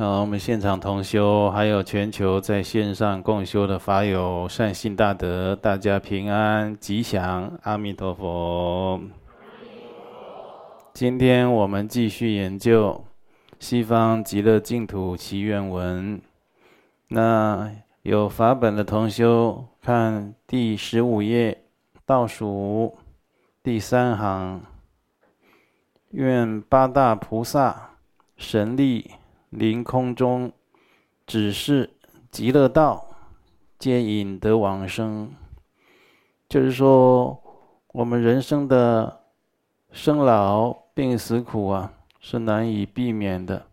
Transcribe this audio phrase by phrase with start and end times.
[0.00, 8.98] 好，我们现场同修，还有全球在线上共修的法友，善心大德，大家平安吉祥，阿弥陀佛。
[10.94, 13.04] 今天我们继续研究
[13.58, 16.16] 《西方极乐净土祈愿文》，
[17.08, 17.70] 那
[18.00, 21.62] 有法本的同修看第十五页
[22.06, 22.96] 倒数
[23.62, 24.62] 第三行，
[26.12, 27.90] 愿八大菩萨
[28.38, 29.10] 神力。
[29.50, 30.50] 临空中
[31.26, 31.90] 指示
[32.30, 33.04] 极乐道，
[33.78, 35.32] 皆引得往生。
[36.48, 37.40] 就是说，
[37.92, 39.20] 我们人生的
[39.90, 43.66] 生老病死苦啊，是难以避免的。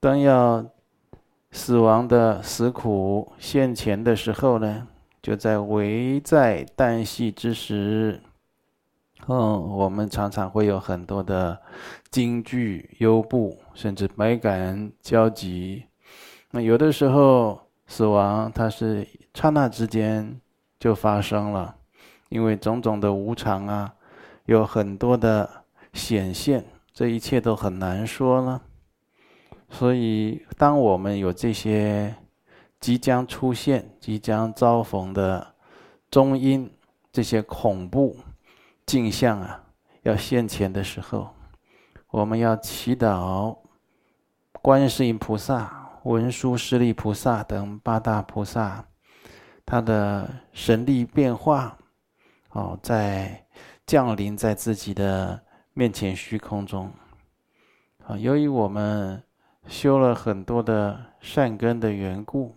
[0.00, 0.64] 当要
[1.50, 4.88] 死亡的死苦现前的时候呢，
[5.22, 8.20] 就在危在旦夕之时。
[9.28, 11.60] 嗯，我们常常会有很多的
[12.10, 15.84] 惊惧、忧怖，甚至百感交集。
[16.50, 20.40] 那有的时候死亡它是刹那之间
[20.80, 21.76] 就发生了，
[22.30, 23.94] 因为种种的无常啊，
[24.46, 25.48] 有很多的
[25.92, 28.62] 显现，这一切都很难说了。
[29.68, 32.14] 所以，当我们有这些
[32.80, 35.54] 即将出现、即将遭逢的
[36.10, 36.70] 中阴，
[37.12, 38.16] 这些恐怖。
[38.86, 39.64] 镜像啊，
[40.02, 41.28] 要现前的时候，
[42.10, 43.56] 我们要祈祷
[44.66, 48.84] 观世音菩萨、文殊师利菩萨等八大菩萨，
[49.64, 51.78] 他的神力变化，
[52.50, 53.46] 哦，在
[53.86, 55.40] 降临在自己的
[55.72, 56.90] 面前虚空中。
[58.08, 59.22] 啊，由于我们
[59.68, 62.56] 修了很多的善根的缘故，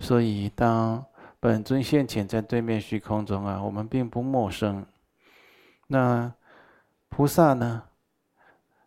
[0.00, 1.04] 所以当
[1.38, 4.86] 本尊现前在对面虚空中啊，我们并不陌生。
[5.88, 6.32] 那
[7.10, 7.82] 菩萨呢？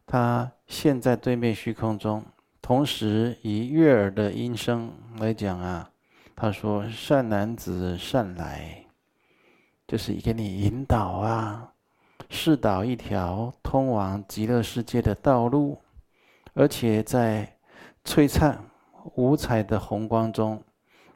[0.08, 2.24] 他现在对面虚空中，
[2.66, 5.88] 同时以悦耳的音声来讲啊，
[6.36, 8.88] 他说：“善男子善来，
[9.88, 11.74] 就是给你引导啊，
[12.28, 15.80] 示导一条通往极乐世界的道路，
[16.56, 17.56] 而且在
[18.04, 18.60] 璀璨
[19.14, 20.64] 五彩的红光中，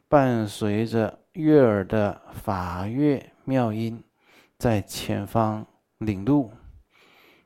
[0.08, 4.00] 伴随着悦耳的法乐妙音，
[4.56, 5.66] 在前方。”
[5.98, 6.52] 领路，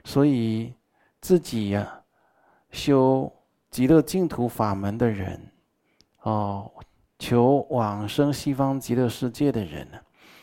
[0.05, 0.75] 所以
[1.23, 2.03] 自己呀、
[2.71, 3.33] 修
[3.75, 5.51] 极乐净土法门的人，
[6.23, 6.71] 哦，
[7.19, 9.99] 求往生西方极乐世界的人呢，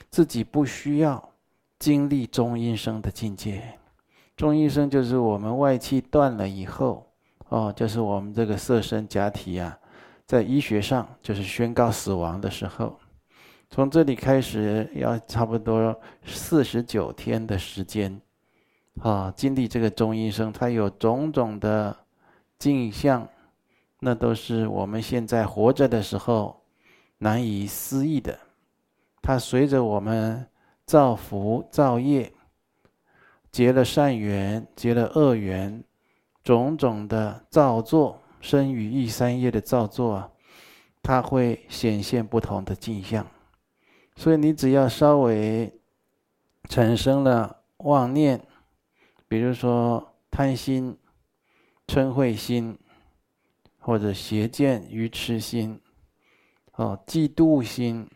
[0.09, 1.31] 自己不需要
[1.79, 3.63] 经历中阴身的境界。
[4.35, 7.09] 中阴身就是我们外气断了以后，
[7.47, 9.79] 哦，就是我们这个色身假体啊，
[10.25, 12.99] 在医学上就是宣告死亡的时候。
[13.69, 18.19] 从这里开始，要差不多四十九天的时间，
[19.01, 21.95] 啊，经历这个中阴身，它有种种的
[22.61, 23.27] 镜像，
[24.01, 26.61] 那都是我们现在活着的时候
[27.17, 28.37] 难以思议的。
[29.19, 30.47] 它随着我们
[30.85, 32.31] 造福造业，
[33.51, 35.83] 结了善缘，结了恶缘，
[36.43, 40.29] 种种的造作，身语意三业的造作啊，
[41.01, 43.25] 它会显现不同的镜像。
[44.15, 45.73] 所以你只要稍微
[46.69, 48.39] 产生了妄念，
[49.27, 50.95] 比如说贪心、
[51.91, 52.79] 嗔恚心，
[53.77, 55.81] 或者邪见、愚痴心，
[56.75, 58.09] 哦，嫉妒心、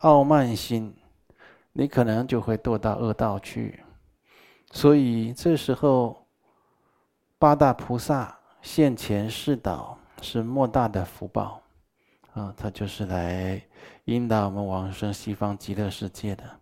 [0.00, 0.92] 傲慢心，
[1.72, 3.84] 你可能就会堕到恶道去。
[4.72, 6.26] 所以这时候，
[7.38, 11.62] 八大菩萨现前示导是莫大的福报。
[12.32, 13.62] 啊，他就是来
[14.06, 16.58] 引导我们往生西方极乐世界的。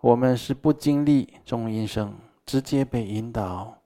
[0.00, 2.12] 我们是不经历中阴身，
[2.44, 3.78] 直接被引导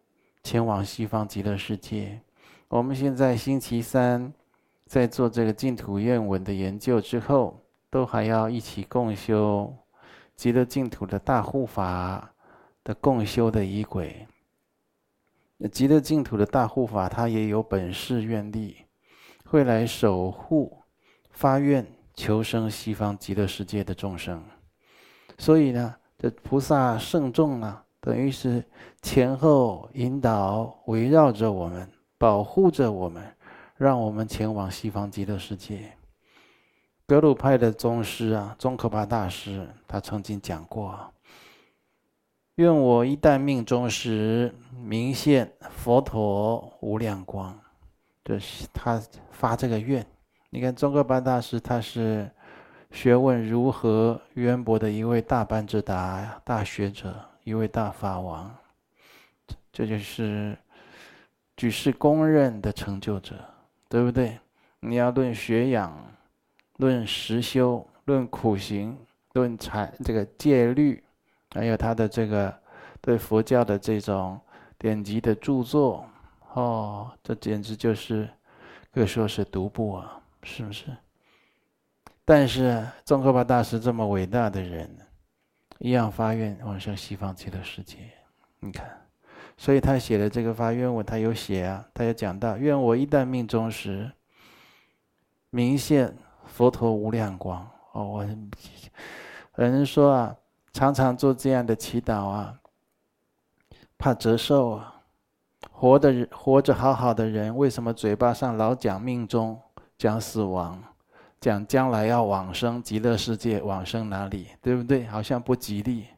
[0.46, 2.20] 前往西方极乐世界。
[2.68, 4.32] 我们现在星期三
[4.86, 7.60] 在做这个净土愿文的研究之后，
[7.90, 9.74] 都还要一起共修
[10.36, 12.32] 极乐净土的大护法
[12.84, 14.24] 的共修的仪轨。
[15.72, 18.76] 极乐净土的大护法，他也有本誓愿力。
[19.46, 20.78] 会来守护、
[21.30, 21.84] 发愿
[22.14, 24.40] 求生西方极乐世界的众生，
[25.38, 28.64] 所以呢，这菩萨圣众啊，等于是
[29.02, 33.34] 前后引导、围绕着我们，保护着我们，
[33.76, 35.92] 让我们前往西方极乐世界。
[37.04, 40.96] 格鲁派的宗师啊，宗喀巴大师，他曾经讲过
[42.54, 47.58] ：“愿我一旦命终时，明现佛陀无量光。”
[48.22, 50.06] 这是他发这个愿，
[50.50, 52.30] 你看宗喀巴大师，他是
[52.92, 57.12] 学问如何渊博的一位大班智达大学者，
[57.46, 58.52] 一位大法王。
[59.72, 60.58] 这就是
[61.56, 63.36] 举世公认的成就者，
[63.88, 64.36] 对不对？
[64.80, 65.96] 你要论学养，
[66.78, 68.98] 论实修，论苦行，
[69.34, 71.00] 论禅这个戒律，
[71.52, 72.52] 还有他的这个
[73.00, 74.40] 对佛教的这种
[74.76, 76.04] 典籍的著作，
[76.54, 78.28] 哦，这简直就是
[78.92, 80.86] 可以说是独步啊，是不是？
[82.24, 84.90] 但是宗喀巴大师这么伟大的人，
[85.78, 87.98] 一样发愿往生西方极乐世界，
[88.60, 88.88] 你看。
[89.58, 94.12] 所以他写的这个发愿文，他有写啊，他有讲到：愿我一旦命终时，
[95.48, 96.14] 明现
[96.44, 97.66] 佛陀无量光。
[97.92, 98.28] 哦，我有
[99.56, 100.36] 人说啊，
[100.72, 102.58] 常常做这样的祈祷啊，
[103.96, 104.92] 怕折寿啊。
[105.70, 109.58] 活的人，活着好好的人，为什么嘴巴上老讲命中、
[109.96, 110.82] 讲死亡、
[111.46, 115.06] 讲将来要往生极乐世界、往生哪里，对不对？
[115.06, 116.08] 好像不吉利。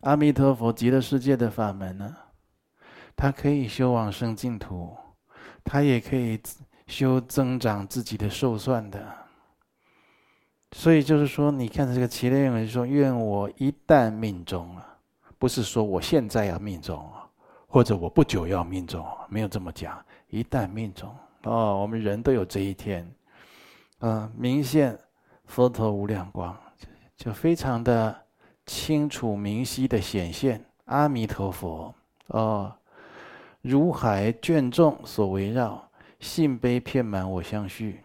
[0.00, 2.16] 阿弥陀佛，极乐世界的法门呢？
[3.14, 4.96] 他可以修往生净土，
[5.62, 6.40] 他也可以
[6.86, 9.06] 修增长自己的寿算的。
[10.72, 14.96] 所以就是说，你看这个祈愿文说：“愿我一旦命中了，
[15.38, 17.28] 不是说我现在要命中啊，
[17.66, 20.02] 或者我不久要命中，没有这么讲。
[20.28, 23.06] 一旦命中哦，我们人都有这一天，
[24.00, 24.98] 嗯，明现
[25.44, 26.56] 佛陀无量光，
[27.16, 28.14] 就非常的。”
[28.66, 31.94] 清楚明晰的显现，阿弥陀佛
[32.26, 32.74] 哦，
[33.60, 35.88] 如海眷众所围绕，
[36.18, 38.02] 信悲遍满我相续。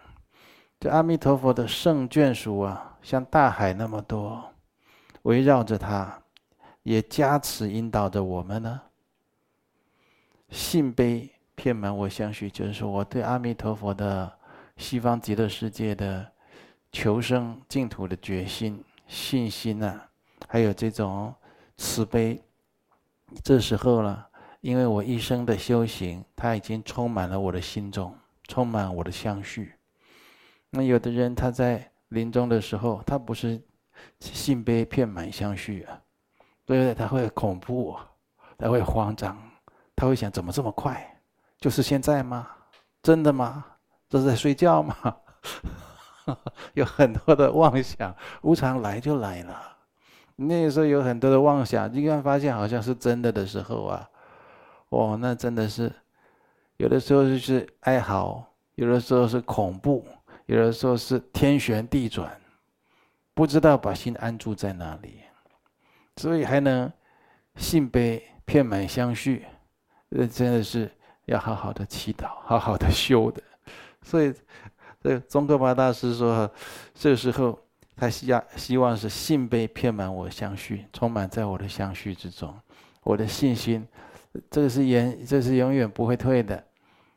[0.79, 4.53] 这阿弥陀佛的圣眷属啊，像大海那么多，
[5.23, 6.21] 围绕着他，
[6.83, 8.81] 也加持引导着我们呢。
[10.51, 14.31] 信悲遍满我相续，就是说我对阿弥陀佛的
[14.77, 16.31] 西方极乐世界的
[16.91, 20.01] 求生净土的决心、信心呐、
[20.47, 21.33] 还有这种
[21.77, 22.41] 慈悲，
[23.43, 24.25] 这时候呢，
[24.59, 28.15] 因为我一生的修行，他已经充满了我的心中，
[28.47, 29.73] 充满我的相续。
[30.69, 33.61] 那有的人他在临终的时候，他不是
[34.19, 36.01] 信悲片满相续啊，
[36.65, 36.93] 对不对？
[36.93, 37.97] 他会恐怖，
[38.57, 39.37] 他会慌张，
[39.95, 41.21] 他会想：怎么这么快？
[41.59, 42.47] 就是现在吗？
[43.03, 43.65] 真的吗？
[44.11, 44.93] 这是在睡觉吗？
[46.73, 49.77] 有很多的妄想，无常来就来了。
[50.35, 54.09] 那个时候有很多的妄想，你看发现好像是真的的时候啊，
[54.89, 55.89] 哦，那真的是，
[56.75, 58.43] 有的时候就是哀嚎，
[58.75, 60.05] 有的时候是恐怖，
[60.45, 62.37] 有的时候是天旋地转，
[63.33, 65.21] 不知道把心安住在哪里，
[66.17, 66.91] 所以还能
[67.55, 69.45] 信悲片满相续，
[70.09, 70.91] 这真的是
[71.27, 73.41] 要好好的祈祷，好好的修的。
[74.03, 74.33] 所以，
[75.01, 76.49] 这个宗喀巴大师说，
[76.93, 77.59] 这个时候。
[77.93, 82.51] 他希要希望是信被遍满我相续，充满在我的相续之中，
[83.03, 83.87] 我的信心，
[84.49, 86.63] 这个是永这是永远不会退的。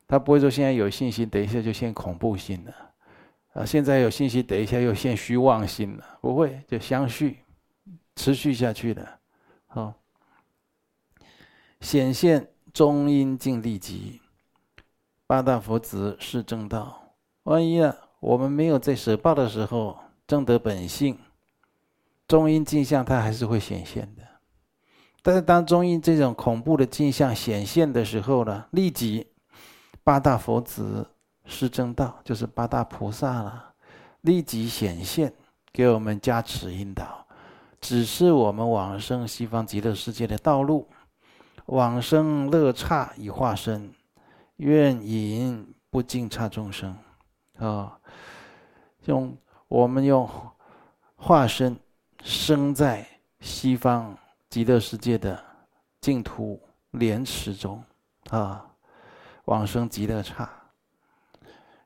[0.07, 2.75] 他不会说现在有信心，等一下就现恐怖心了，
[3.55, 7.39] 啊，现在有信心，等一下又现虚妄心了，不会，就相续，
[8.17, 9.09] 持续下去的。
[9.69, 9.95] 好，
[11.81, 14.21] 显现中阴尽利极，
[15.35, 17.11] 八大佛子是正道。
[17.43, 19.99] 万一啊，我们没有在舍报的时候。
[20.29, 21.19] 证得本性，
[22.27, 24.23] 中阴镜像它还是会显现的。
[25.23, 29.27] 但是当中阴这种恐怖的镜像显现的时候呢，立即
[30.03, 31.07] 八大佛子
[31.45, 33.75] 是正道，就是八大菩萨了，
[34.23, 35.31] 立即显现
[35.73, 37.27] 给我们加持引导，
[37.81, 40.89] 指示我们往生西方极乐世界的道路，
[41.67, 43.93] 往生乐刹已化身，
[44.57, 46.97] 愿引不净刹众生，
[47.59, 47.99] 啊、
[49.05, 49.37] 用。
[49.67, 50.29] 我们用
[51.17, 51.77] 化身
[52.23, 53.05] 生在
[53.41, 54.17] 西方
[54.49, 55.43] 极乐世界的
[56.01, 57.83] 净土莲池中
[58.31, 58.65] 啊，
[59.47, 60.49] 往生极乐刹，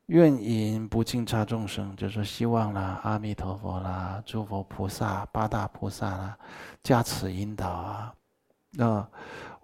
[0.06, 6.36] 愿引不净刹众生，就是说希望啦，阿弥陀佛啦，诸佛菩萨、八大菩萨啦，
[6.82, 8.14] 加持引导啊。
[8.78, 9.08] 啊，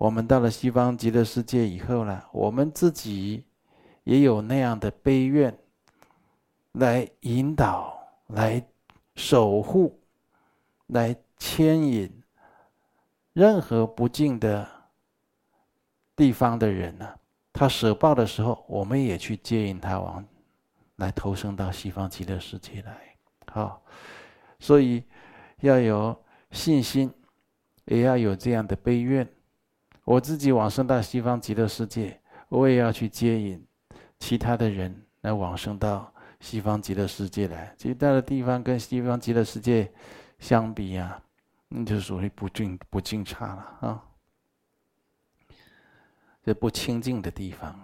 [0.05, 3.43] 我们到了西方极乐世界以后呢，我们自己
[4.03, 5.59] 也有那样的悲愿
[6.73, 7.93] 来引导。
[8.29, 8.67] 来
[9.17, 10.01] 守护，
[10.87, 12.11] 来牵引
[13.35, 14.67] 任何不敬的
[16.17, 17.07] 地方的人呢？
[17.53, 20.25] 他舍报的时候，我们也去接引他往
[20.97, 23.15] 来投生到西方极乐世界来。
[23.53, 23.83] 好，
[24.59, 25.05] 所以
[25.61, 26.19] 要有
[26.51, 27.13] 信心，
[27.85, 29.29] 也要有这样的悲愿。
[30.05, 33.67] 我自己往生到西方极乐世界，我也要去接引
[34.19, 36.11] 其他的人来往生到。
[36.41, 39.91] 西方极乐世界来，其他的地方跟西方极乐世界
[40.39, 41.23] 相比呀、啊，
[41.69, 44.03] 那就属于不净不净刹了啊。
[46.45, 47.75] 这不清净的地方。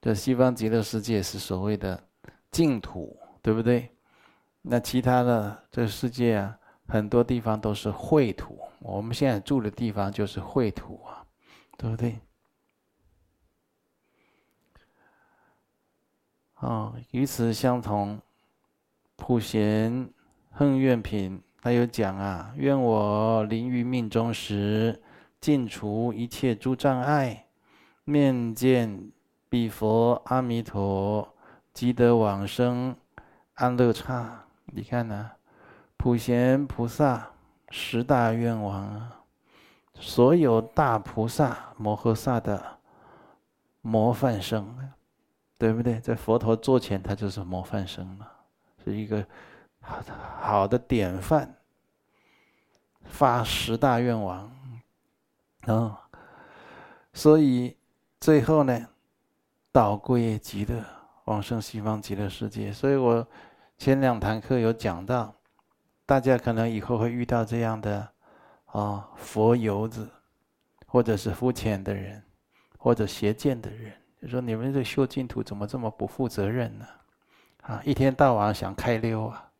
[0.00, 2.00] 这西方极乐世界是所谓的
[2.52, 3.90] 净土，对不对？
[4.62, 8.60] 那其他的这世界啊，很多地方都是秽土。
[8.78, 11.17] 我们现在住的地方就是秽土啊，
[11.78, 12.20] 对不对？
[16.56, 18.20] 哦，与此相同，
[19.16, 20.10] 普贤
[20.50, 25.00] 恨愿品他有讲啊，愿我临欲命终时，
[25.40, 27.46] 尽除一切诸障碍，
[28.04, 29.10] 面见
[29.48, 31.34] 彼佛阿弥陀，
[31.72, 32.96] 即得往生
[33.54, 34.44] 安乐刹。
[34.66, 35.36] 你看呢、啊？
[35.96, 37.30] 普贤菩萨
[37.70, 39.17] 十大愿王啊，
[40.00, 42.78] 所有大菩萨摩诃萨的
[43.80, 44.76] 模范生，
[45.58, 45.98] 对不对？
[46.00, 48.26] 在佛陀座前，他就是模范生嘛，
[48.84, 49.24] 是一个
[49.80, 51.54] 好的好的典范。
[53.04, 54.52] 发十大愿王，
[55.62, 55.98] 啊、
[57.14, 57.74] 所以
[58.20, 58.86] 最后呢，
[59.72, 60.84] 导归极乐，
[61.24, 62.70] 往生西方极乐世界。
[62.70, 63.26] 所以我
[63.78, 65.34] 前两堂课有讲到，
[66.04, 68.06] 大家可能以后会遇到这样的
[68.72, 70.08] 啊、佛游子，
[70.86, 72.22] 或者是肤浅的人，
[72.78, 76.86] 或者邪见的人，就说你们这修净土怎么这么不负责任呢？
[77.62, 79.50] 啊，一天到晚想开溜啊，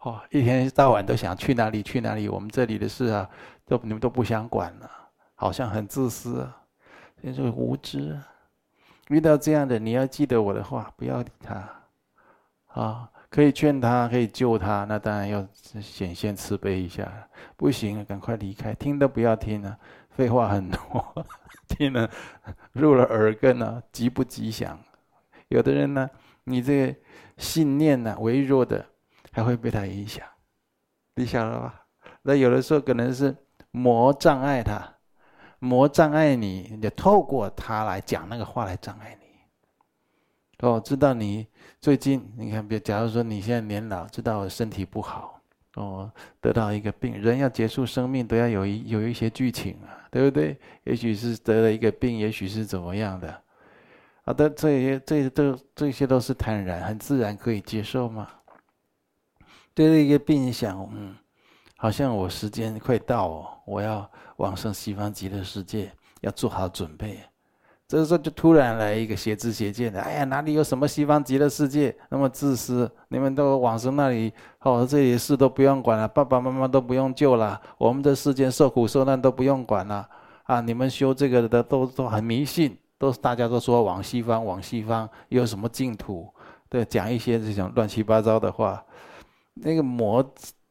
[0.00, 3.28] 哦，一天到晚都想去哪里去哪里，我们这里的事啊，
[3.64, 4.90] 都你们都不想管了，
[5.34, 6.56] 好像很自私啊，
[7.22, 8.28] 这是无知啊。
[9.08, 11.70] 遇到这样的，你要记得我的话，不要理他，
[12.68, 15.46] 啊，可以劝他，可以救他，那当然要
[15.80, 17.10] 显现慈悲一下。
[17.56, 19.78] 不行，赶快离开，听都不要听了，
[20.10, 21.26] 废话很多，
[21.68, 22.08] 听了
[22.72, 24.78] 入了耳根了，吉不吉祥。
[25.48, 26.08] 有的人呢，
[26.44, 26.98] 你这个
[27.36, 28.84] 信念呢微弱的，
[29.32, 30.26] 还会被他影响，
[31.14, 31.82] 你晓得吧？
[32.22, 33.36] 那有的时候可能是
[33.70, 34.92] 魔障碍他。
[35.58, 39.25] 魔障碍你，你就透过他来讲那个话来障碍你。
[40.60, 41.46] 哦，知道你
[41.80, 45.40] 最近，你看，比如假如说你现在年老，知道我身体不好，
[45.74, 46.10] 哦，
[46.40, 50.58] 得到一个病，人要结束生命都要有一有一些剧情啊，对不对？
[50.84, 53.42] 也许是得了一个病，也许是怎么样的，
[54.24, 58.28] 好的，这些这些都这些都是坦然，很自然可以接受嘛。
[59.74, 61.14] 对了一个病想，嗯。
[61.78, 67.20] 好像我时间快到哦，我要往生西方极乐世界，要做好准备。
[67.88, 72.90] 这个时候就突然来一个邪知邪见的，哎呀，哪里有什么西方极乐世界那么自私？
[73.08, 80.08] 你们都往生那里，哦，这些事都不用管了，爸爸妈妈都不用救了，我们的世间受苦受难都不用管了
[80.44, 80.60] 啊！
[80.60, 86.28] 你们修这个的都都很迷信，都是大家都说往西方，往西方有什么净土？
[86.68, 88.84] 对，讲一些这种乱七八糟的话，
[89.54, 90.24] 那个魔。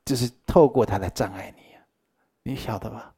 [0.06, 3.12] 就是透过他来障碍你，你晓得吧？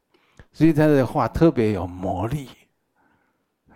[0.54, 2.48] 所以他的话特别有魔力，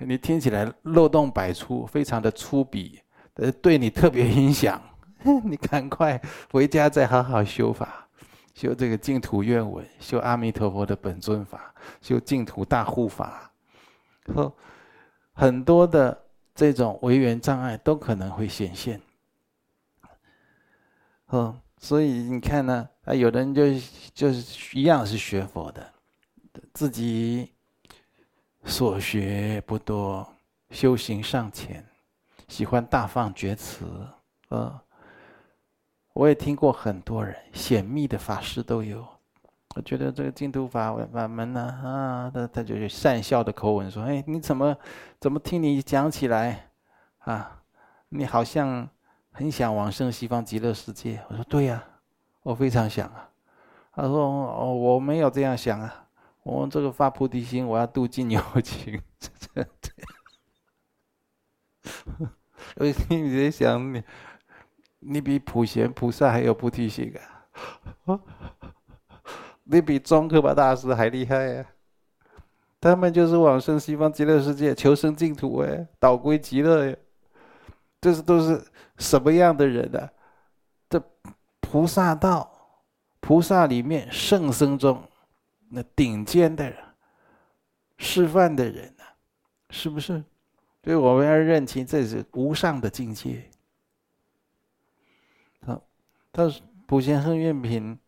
[0.07, 2.99] 你听起来漏洞百出，非常的粗鄙，
[3.35, 4.81] 呃对你特别影响。
[5.45, 8.09] 你赶快回家再好好修法，
[8.55, 13.51] 修这个净土愿文，修阿弥陀佛的本尊法，修净土大护法，
[14.35, 14.53] 和
[15.33, 19.01] 很多的这种违缘障碍都可能会显现。
[21.29, 21.59] 嗯。
[21.79, 23.65] 所以你看呢，啊，有的人就
[24.15, 25.93] 就是一样是学佛的，
[26.73, 27.52] 自己
[28.65, 30.27] 所学不多，
[30.71, 31.85] 修行尚浅，
[32.49, 33.85] 喜欢大放厥词，
[34.49, 34.83] 啊，
[36.13, 39.07] 我也听过很多人显密的法师都有，
[39.75, 44.77] 我觉得这个净土法法门呢，啊，他他就是善笑的口吻说，哎，你怎么
[45.21, 46.71] 怎么听你讲起来，
[47.19, 47.63] 啊，
[48.09, 48.89] 你好像。
[49.35, 51.83] 很想往生西方极乐世界，我说对呀、
[52.43, 53.31] 我非常想啊。
[53.95, 56.07] 他说哦，我没有这样想啊，
[56.43, 59.01] 我这个发菩提心，我要度尽有情。
[62.77, 64.03] 我心里在想你，
[65.01, 67.13] 你比普贤菩萨还有菩提心
[68.07, 68.19] 啊，
[69.65, 71.67] 你比宗喀巴大师还厉害呀、啊。
[72.81, 76.97] 他们就是往生西方极乐世界，求生净土哎，导归极乐呀。
[78.01, 78.65] 这是都是
[78.99, 80.11] 什么样的人呢、啊？
[80.91, 81.01] 这
[81.61, 82.51] 菩萨道，
[83.21, 85.01] 菩萨里面圣僧中
[85.75, 86.79] 那顶尖的人，
[87.97, 89.05] 示范的人呢、
[89.71, 90.23] 是不是？
[90.85, 93.49] 所以我们要认清这是无上的境界。
[95.65, 95.83] 好，
[96.31, 97.99] 他说普贤行愿品，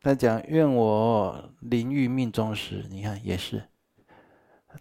[0.00, 3.66] 他讲愿我临欲命中时，你看也是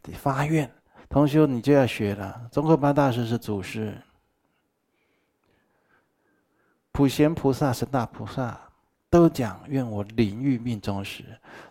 [0.03, 0.71] 得发愿。
[1.09, 2.47] 同修，你就要学了。
[2.51, 3.99] 宗喀巴大师是祖师。
[6.91, 8.62] 普贤菩萨是大菩萨，
[9.13, 11.23] 都讲愿我临欲命终时，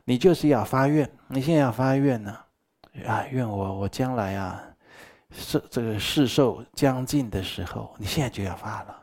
[0.04, 1.10] 你就是要发愿。
[1.26, 2.38] 你现在要发愿呢，
[3.04, 4.62] 啊，愿我我将来啊，
[5.32, 8.96] 是这个世寿将近的时候，你现在就要发了，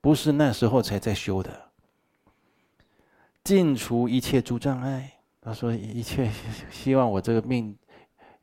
[0.00, 1.48] 不是那时候才在修的。
[3.44, 5.08] 尽除一切诸障碍，
[5.40, 6.28] 他说一切
[6.68, 7.72] 希望我这个命，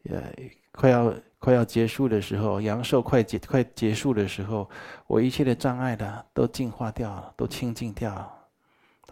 [0.09, 0.23] 呃，
[0.71, 4.69] 快要快要结束的时候，阳寿快结快结束的时候，
[5.05, 8.31] 我一切的障碍的都净化掉了，都清净掉了，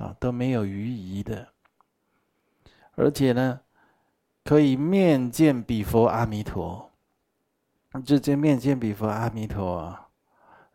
[0.02, 1.48] 啊，都没有余疑的。
[2.96, 3.62] 而且呢，
[4.44, 6.90] 可以面见彼佛阿弥陀。
[8.06, 9.94] 直接面见彼佛阿弥陀，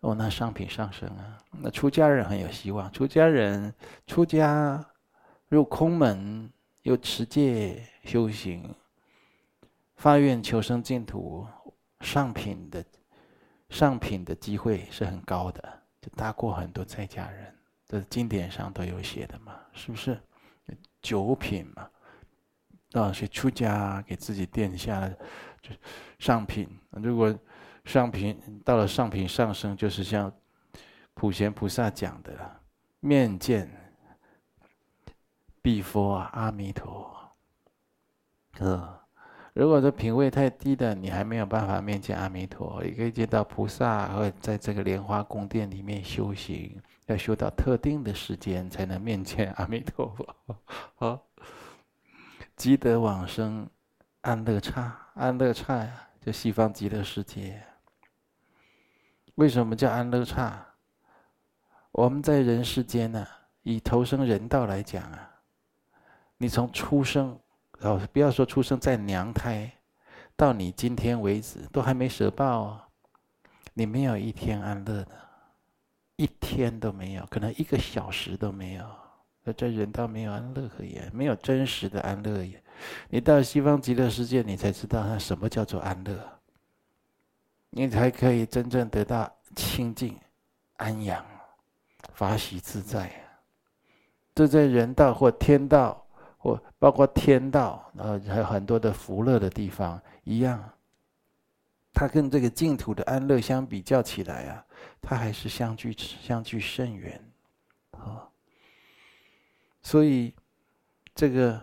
[0.01, 1.39] 哦，那上品上生啊！
[1.51, 2.93] 那出家人很有希望。
[2.93, 3.73] 出家人
[4.07, 4.85] 出家
[5.49, 6.53] 入空门，
[6.83, 8.75] 又持戒修行，
[9.97, 11.47] 发愿求生净土，
[12.03, 12.85] 上品的
[13.71, 17.56] 上品的机会是很高的，就大过很多在家人。
[17.87, 20.21] 这经典上都有写的嘛，是不是？
[21.01, 21.89] 九品嘛，
[23.01, 25.09] 啊，是出家给自己垫下
[25.63, 25.71] 就。
[26.19, 27.39] 上品，如果
[27.85, 30.33] 上品到了上品上升，就是像
[31.13, 32.33] 普贤菩萨讲的，
[33.01, 33.71] 面见
[35.61, 37.15] 彼佛阿弥陀。
[38.59, 38.99] 呃，
[39.53, 50.57] 如果这品位太低的，你还没有办法面见阿弥陀，也可以见到菩萨，或者在这个莲花宫殿里面修行，要修到特定的时间才能面见阿弥陀佛。
[50.97, 51.27] 好，
[52.57, 53.69] 积德往生。
[54.23, 57.63] 安乐刹，安乐刹呀，就西方极乐世界。
[59.37, 60.67] 为什么叫安乐刹？
[61.93, 63.25] 我们在人世间呢，
[63.63, 65.31] 以投生人道来讲啊，
[66.39, 67.39] 你从出生，
[67.83, 69.73] 哦，不要说出生在娘胎，
[70.35, 72.83] 到你今天为止都还没舍报哦，
[73.75, 75.09] 你没有一天安乐的，
[76.17, 78.85] 一天都没有，可能一个小时都没有。
[79.45, 82.61] 那这人道没有安乐可言，没有真实的安乐也。
[83.09, 86.19] 你到西方极乐世界，你才知道它什么叫做安乐，
[87.71, 90.19] 你才可以真正得到清净、
[90.79, 91.25] 安养、
[92.13, 93.11] 法喜自在。
[94.35, 96.05] 这在人道或天道，
[96.39, 100.63] 或包括天道，然后还有很多的福乐的地方一样，
[101.99, 104.63] 它跟这个净土的安乐相比较起来啊，
[105.01, 107.25] 它还是相距相距甚远，
[107.93, 108.29] 啊。
[109.81, 110.35] 所以，
[111.15, 111.55] 这个《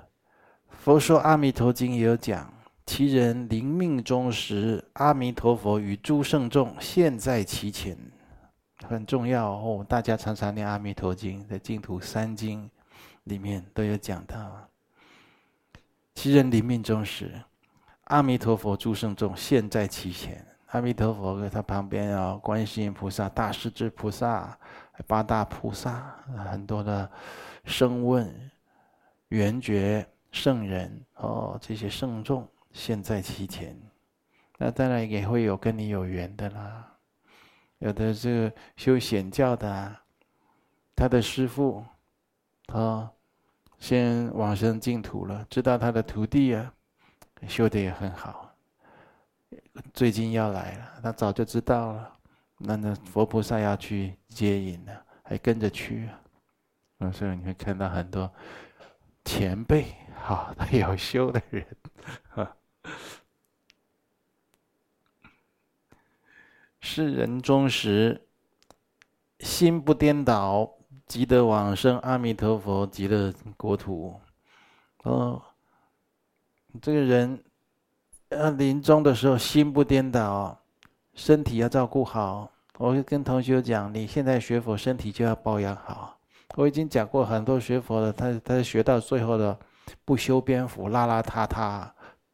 [0.72, 2.52] 佛说阿弥陀经》也有讲，
[2.84, 7.96] 其人临命终时，阿弥陀佛与诸圣众现在其前，
[8.88, 9.86] 很重要哦。
[9.88, 12.68] 大家常常念《阿弥陀经》，在净土三经
[13.26, 14.68] 里面都有讲到。
[16.16, 17.40] 其人临命终时，
[18.06, 24.58] 阿弥陀佛诸圣众现在其前，阿弥陀佛在他旁边啊，观世音菩萨、大势至菩萨、
[25.08, 26.16] 八大菩萨，
[26.52, 27.10] 很多的。
[27.66, 28.30] 声问、
[29.30, 33.74] 缘觉、圣人哦，这些圣众现在其前，
[34.58, 36.86] 那当然也会有跟你有缘的啦。
[37.78, 40.04] 有的是修显教的啊，
[40.94, 41.82] 他的师父，
[42.66, 43.10] 他，
[43.80, 46.74] 先往生净土了，知道他的徒弟啊，
[47.48, 48.54] 修的也很好，
[49.94, 52.18] 最近要来了，他早就知道了，
[52.58, 56.10] 那那佛菩萨要去接引了，还跟着去。
[57.00, 58.32] 啊所以你会看到很多
[59.26, 61.66] 前辈，好，他 有修的人，
[62.30, 62.56] 啊，
[66.80, 68.26] 世人终时
[69.40, 74.22] 心不颠倒，即得往生阿弥陀佛极乐国土。
[75.04, 75.44] 哦，
[76.82, 77.44] 这个人
[78.30, 80.60] 呃临终的时候心不颠倒，
[81.14, 82.50] 身体要照顾好。
[82.78, 86.18] 我会跟同学讲，你现在学佛，身体就要保养好。
[86.56, 89.58] 我已经讲过很多学佛的，他他学到最后的
[90.04, 91.88] 不修边幅，邋邋遢遢，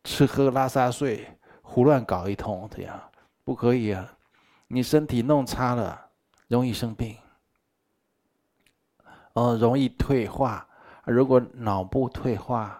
[0.04, 1.28] 吃喝拉撒睡，
[1.62, 3.00] 胡乱搞一通，这样
[3.44, 4.14] 不可以啊！
[4.68, 6.08] 你身体弄差了，
[6.48, 7.18] 容易生病，
[9.34, 10.66] 哦，容易退化。
[11.06, 12.79] 如果脑部退化，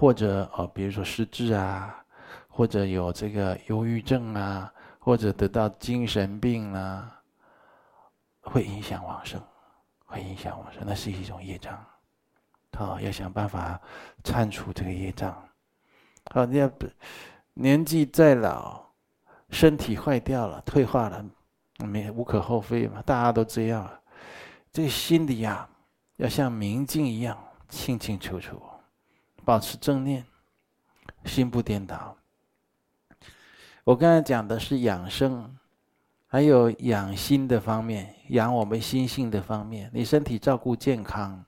[0.00, 1.94] 或者哦，比如说失智啊，
[2.48, 7.20] 或者有这个忧郁症啊，或者得到精神病啊，
[8.40, 9.38] 会影响往生。
[10.06, 11.78] 会影响往生，那是一种业障，
[12.72, 13.80] 好，要想办法
[14.24, 15.40] 铲除这个业障。
[16.32, 16.86] 好，你要不
[17.54, 18.82] 年纪再老，
[19.50, 21.24] 身体坏掉了、退化了，
[21.78, 23.88] 没无可厚非嘛，大家都这样。
[24.72, 25.68] 这心里呀，
[26.16, 28.60] 要像明镜一样清清楚楚，
[29.44, 30.24] 保持正念，
[31.24, 32.16] 心不颠倒。
[33.84, 35.56] 我刚才讲的是养生。
[36.32, 39.90] 还有养心的方面，养我们心性的方面。
[39.92, 41.44] 你身体照顾健康，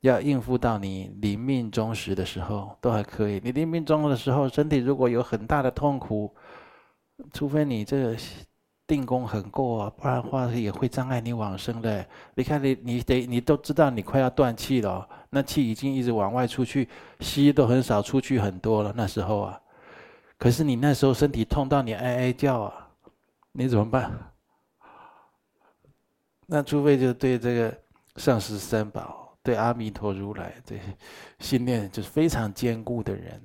[0.00, 3.40] 要应付到你临命终时的时候都还可以。
[3.44, 6.34] 你临命终的时候，身体如果有很大的痛苦，
[7.32, 8.16] 除非你这个
[8.88, 12.04] 定功很够啊，不然的话也会障碍你往生的。
[12.34, 16.88] 你看你你得你都知道你快要断气了，那气已经一直往外出去，
[17.20, 18.92] 吸都很少出去很多了。
[18.96, 19.60] 那时候啊，
[20.38, 22.88] 可是你那时候身体痛到你哀哀叫啊，
[23.52, 24.10] 你怎么办？
[26.46, 27.78] 那除非就对这个
[28.16, 30.80] 上师三宝，对阿弥陀如来，对
[31.40, 33.38] 信念就是非常坚固的人，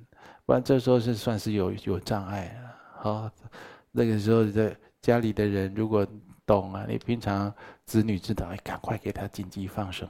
[0.46, 2.64] 不然这时候是算是有有障碍啊。
[3.02, 3.30] 好，
[3.92, 6.06] 那个时候的家里的人如果
[6.46, 10.08] 懂啊，你平常子女知道，哎，赶快给他紧急放生，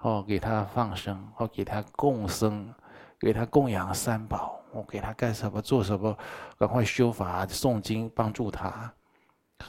[0.00, 2.74] 哦，给他放生，哦，给他供生，
[3.18, 6.14] 给他供养三宝，我给他干什么做什么，
[6.58, 8.92] 赶快修法诵经帮助他。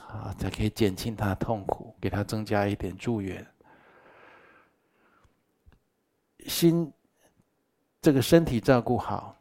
[0.09, 3.47] 啊，才可以减轻他的痛苦，给他增加一点助缘。
[6.47, 6.91] 心，
[8.01, 9.37] 这个身体照顾好，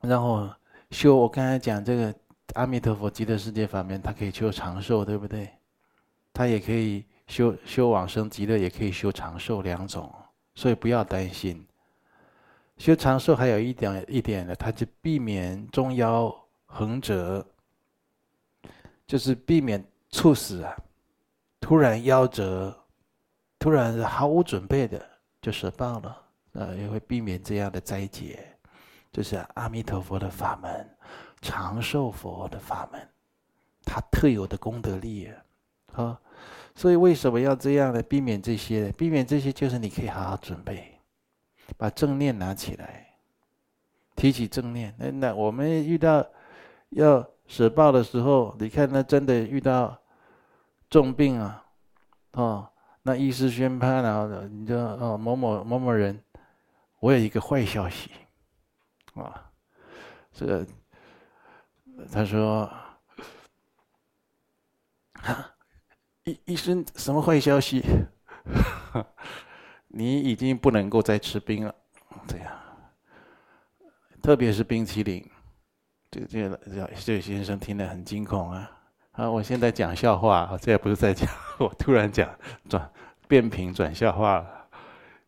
[0.00, 0.50] 然后
[0.90, 1.14] 修。
[1.14, 2.12] 我刚才讲这个
[2.54, 5.50] 阿弥陀佛极乐世界法门，他可以修长寿，对不对？
[6.32, 10.12] 他也可以修修往生极乐，也可以修长寿两种，
[10.54, 11.64] 所以不要担心。
[12.76, 16.34] 修长寿还有一点一点呢，他就避免中夭
[16.66, 17.46] 横折。
[19.04, 20.74] 就是避免猝死啊，
[21.60, 22.74] 突然夭折，
[23.58, 25.06] 突然毫无准备的
[25.42, 28.42] 就舍报了，呃，也会避免这样的灾劫。
[29.12, 30.88] 这是阿弥陀佛的法门，
[31.42, 33.06] 长寿佛的法门，
[33.84, 36.20] 他特有的功德力啊，啊，
[36.74, 38.02] 所以为什么要这样呢？
[38.02, 40.98] 避免这些，避免这些就是你可以好好准备，
[41.76, 43.14] 把正念拿起来，
[44.16, 44.94] 提起正念。
[44.96, 46.26] 那那我们遇到
[46.90, 47.28] 要。
[47.48, 49.94] 舍报的时候，你看那真的遇到
[50.88, 51.62] 重病啊，
[52.30, 52.66] 哦，
[53.02, 56.18] 那医师宣判了，你就哦某某某某人，
[57.00, 58.10] 我有一个坏消息，
[59.14, 59.50] 啊，
[60.32, 60.66] 这个
[62.10, 62.70] 他说，
[65.22, 65.54] 啊，
[66.24, 67.82] 医医生什么坏消息？
[69.88, 71.74] 你已经不能够再吃冰了，
[72.26, 72.52] 这样，
[74.22, 75.24] 特别是冰淇淋。
[76.10, 78.70] 这个这个这位先生听得很惊恐啊！
[79.12, 82.28] 啊，我现在讲笑话，这也不是在讲， 我突然讲
[82.68, 82.90] 转
[83.28, 84.68] 变频转笑话了。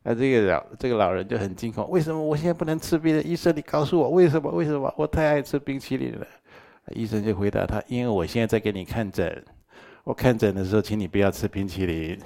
[0.03, 3.23] 那这个老这个老人就很惊恐，为什么我现在不能吃冰的？
[3.23, 4.51] 医生，你告诉我为什么？
[4.51, 4.93] 为什么？
[4.99, 6.27] 我太爱吃冰淇淋了。
[6.93, 9.45] 医生就回答他：因为我现在在给你看诊，
[10.05, 12.21] 我看诊的时候，请你不要吃冰淇淋。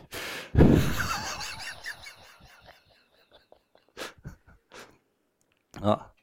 [5.81, 6.07] 啊。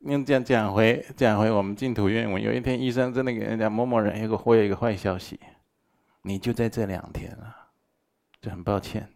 [0.00, 5.38] 用这样讲回讲回我们净土愿文，有一天医生真的给人家某某人有个会有一个坏消息，
[6.22, 7.54] 你就在这两天了，
[8.40, 9.06] 就很抱歉，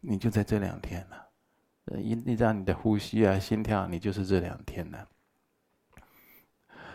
[0.00, 5.08] 你就在这两天了，依依照你的呼吸啊心跳，你就是这两天了。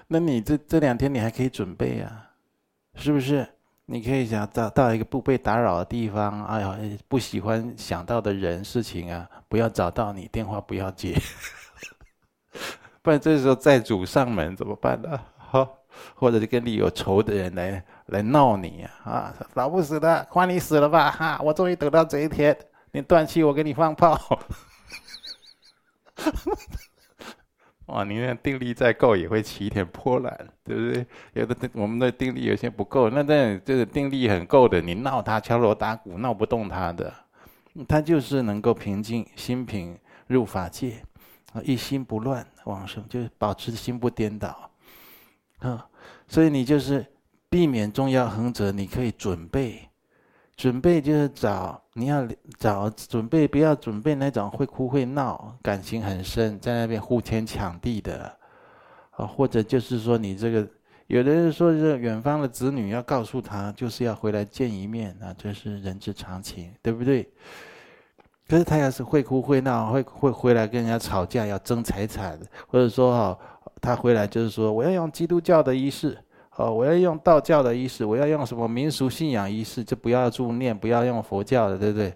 [0.07, 2.31] 那你这这两天你还可以准备啊，
[2.95, 3.47] 是不是？
[3.89, 11.17] 你可以想到到一个不被打扰的地方，哎呀，不喜欢想到的人事情啊，不要找到你，电话不要接。
[13.01, 15.17] 不然这时候债主上门怎么办呢？
[15.37, 15.65] 好，
[16.15, 19.09] 或者是跟你有仇的人来来闹你啊！
[19.09, 21.09] 啊，老不死的，换你死了吧！
[21.09, 22.57] 哈，我终于等到这一天，
[22.91, 24.19] 你断气，我给你放炮。
[27.88, 31.06] 哇，你那定力再够，也会起一点波澜，对不对？
[31.34, 37.13] 有的我们的定力有些不够，那这这个定力很够的，你闹他敲锣打鼓闹不动他的，
[37.88, 39.97] 他就是能够平静心平
[40.28, 41.02] 入法界。
[41.63, 44.69] 一心不乱往生，就是保持心不颠倒，
[45.58, 45.88] 啊，
[46.28, 47.04] 所以你就是
[47.50, 49.87] 避免重要横折，你可以准备，
[50.57, 58.35] 准备就是找你要找准备，不要准备那种会哭会闹、感情很深，在那边呼天抢地的，
[59.11, 60.67] 啊，或者就是说你这个，
[61.05, 67.29] 有的人说是远方的子女要告诉他，就是要回来见一面啊，这是人之常情，对不对？
[68.49, 73.39] 可是他要是会哭会闹，会会回来跟人家吵架，要争财产，或者说哈，
[73.79, 76.17] 他回来就是说我要用基督教的仪式，
[76.57, 82.13] 哦，我要用道教的仪式，我要用什么民俗信仰仪式，就不要助念，不要用佛教的，对不对？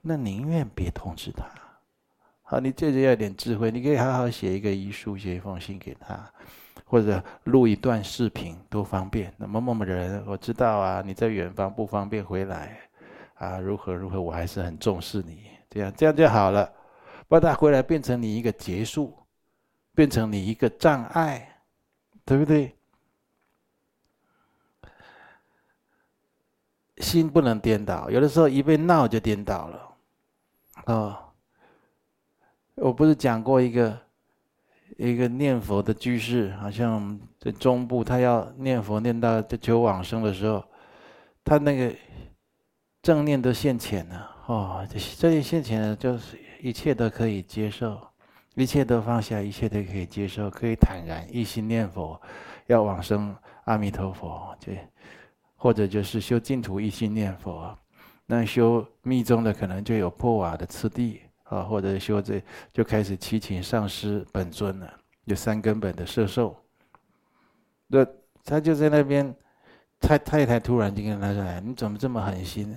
[0.00, 1.44] 那宁愿别通知他。
[2.42, 6.18] 好，你这就要点智慧，你可以好好写一个遗书，写一封信给他，
[6.86, 9.32] 或者录一段视频，都方便。
[9.36, 12.78] 那某某某人，我知道啊，你在远方不方便回来，
[13.34, 15.42] 啊，如何如何，我还是很重视你。
[15.68, 16.70] 这样，这样就好了，
[17.28, 19.14] 不然他回来变成你一个结束，
[19.94, 21.60] 变成你一个障碍，
[22.24, 22.74] 对不对？
[27.02, 29.88] 心不能颠倒，有的时候一被闹就颠倒了。
[30.86, 31.16] 哦，
[32.76, 33.98] 我不是讲过一个
[34.96, 40.64] 一个念佛的居士，好像在中部，他要念佛念到求往生的时候，
[41.44, 41.94] 他那个
[43.02, 44.30] 正念都现前了。
[44.46, 48.00] 哦，这这一现前呢，就是一切都可以接受，
[48.54, 52.20] 一切都放下，一切都可以接受，可以坦然一心念佛，
[52.66, 53.34] 要往生
[53.64, 54.56] 阿弥陀佛。
[54.58, 54.72] 就
[55.62, 57.78] 或者就是修净土一心念佛，
[58.26, 64.92] 那修密宗的可能就有破瓦的次第啊，或者修这就开始七请上师本尊了，
[65.24, 66.56] 有三根本的摄受。
[67.86, 68.04] 那
[68.44, 69.32] 他就在那边，
[70.00, 72.76] 太太太突然就跟他说：“你怎么这么狠心呢？”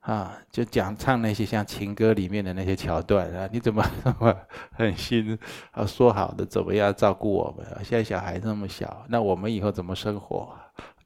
[0.00, 4.34] 啊，就讲唱那些像情歌里面的那些桥段啊，你怎么那么
[4.72, 5.38] 狠心？
[5.72, 7.66] 啊，说好的怎么样照顾我们？
[7.84, 10.56] 现在小孩那么小，那我们以后怎么生活？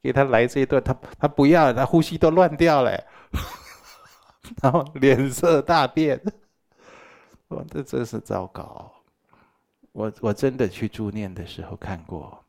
[0.05, 2.93] 给他来这一段，他他不要，他呼吸都乱掉了，
[4.61, 6.21] 然后脸色大变。
[7.49, 8.93] 我这真是糟糕！
[9.93, 12.45] 我我真的去助念的时候看过，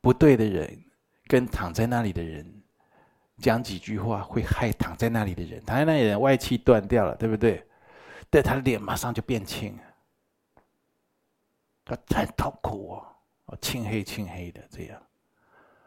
[0.00, 0.82] 不对的人
[1.26, 2.50] 跟躺在那里的人
[3.36, 5.62] 讲几句话，会害躺在那里的人。
[5.66, 7.62] 躺在那里的人外气断掉了，对不对？
[8.30, 9.78] 对他脸马上就变青，
[11.84, 13.02] 他很痛苦
[13.44, 14.98] 哦，青黑青黑的这样。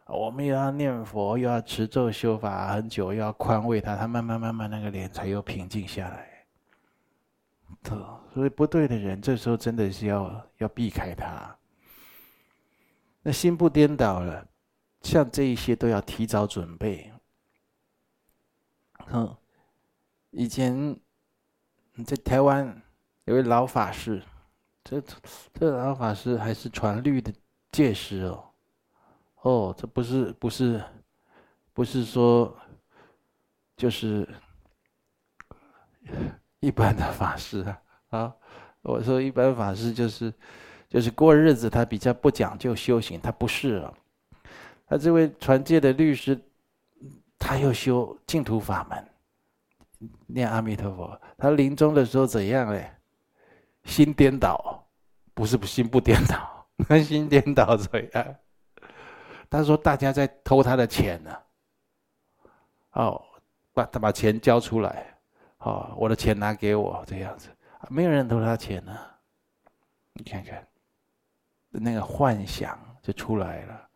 [0.08, 6.30] 我们又要念佛，又要持咒修法很久，又要宽慰他，他慢慢慢慢那个脸才又平静下来。
[8.34, 11.56] 所以不对的人，这时候真的是要要避开他。
[13.22, 14.46] 那心不颠倒了，
[15.02, 17.12] 像这一些都要提早准备。
[19.06, 19.36] 哼，
[20.32, 20.98] 以前
[22.06, 22.82] 在台湾
[23.26, 24.22] 有位老法师，
[24.84, 25.02] 这
[25.54, 27.34] 这老法师还是传律的
[27.72, 28.53] 戒师哦。
[29.43, 30.82] 哦，这不是不是，
[31.73, 32.58] 不是说，
[33.75, 34.27] 就是
[36.62, 38.36] 一般的法师啊啊！
[38.84, 40.34] 我说一般法师就是，
[40.88, 43.93] 就是过日子，他比较不讲究修行，他不是啊。
[44.88, 46.39] 他这位传戒的律师，
[47.38, 51.19] 他又修净土法门，念阿弥陀佛。
[51.38, 52.89] 他临终的时候怎样嘞？
[53.84, 54.88] 心颠倒，
[55.34, 58.36] 不是心不颠倒，那 心颠倒怎样？
[59.54, 61.38] 他说：“大家在偷他的钱呢，
[62.94, 63.24] 哦，
[63.72, 65.16] 把他把钱交出来，
[65.60, 67.50] 哦，我的钱拿给我，这样子，
[67.88, 68.98] 没有人偷他钱呢。
[70.13, 70.68] 你看看，
[71.70, 73.88] 那个幻想就出来了，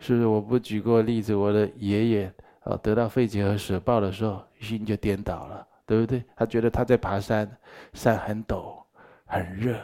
[0.00, 0.26] 是不是？
[0.26, 2.34] 我不举过例子，我的爷爷
[2.64, 6.22] 哦，得到肺结核舍报的时候，心就颠倒了，对不对？
[6.36, 7.50] 他觉得他在爬山，
[7.94, 8.76] 山很陡，
[9.24, 9.80] 很热，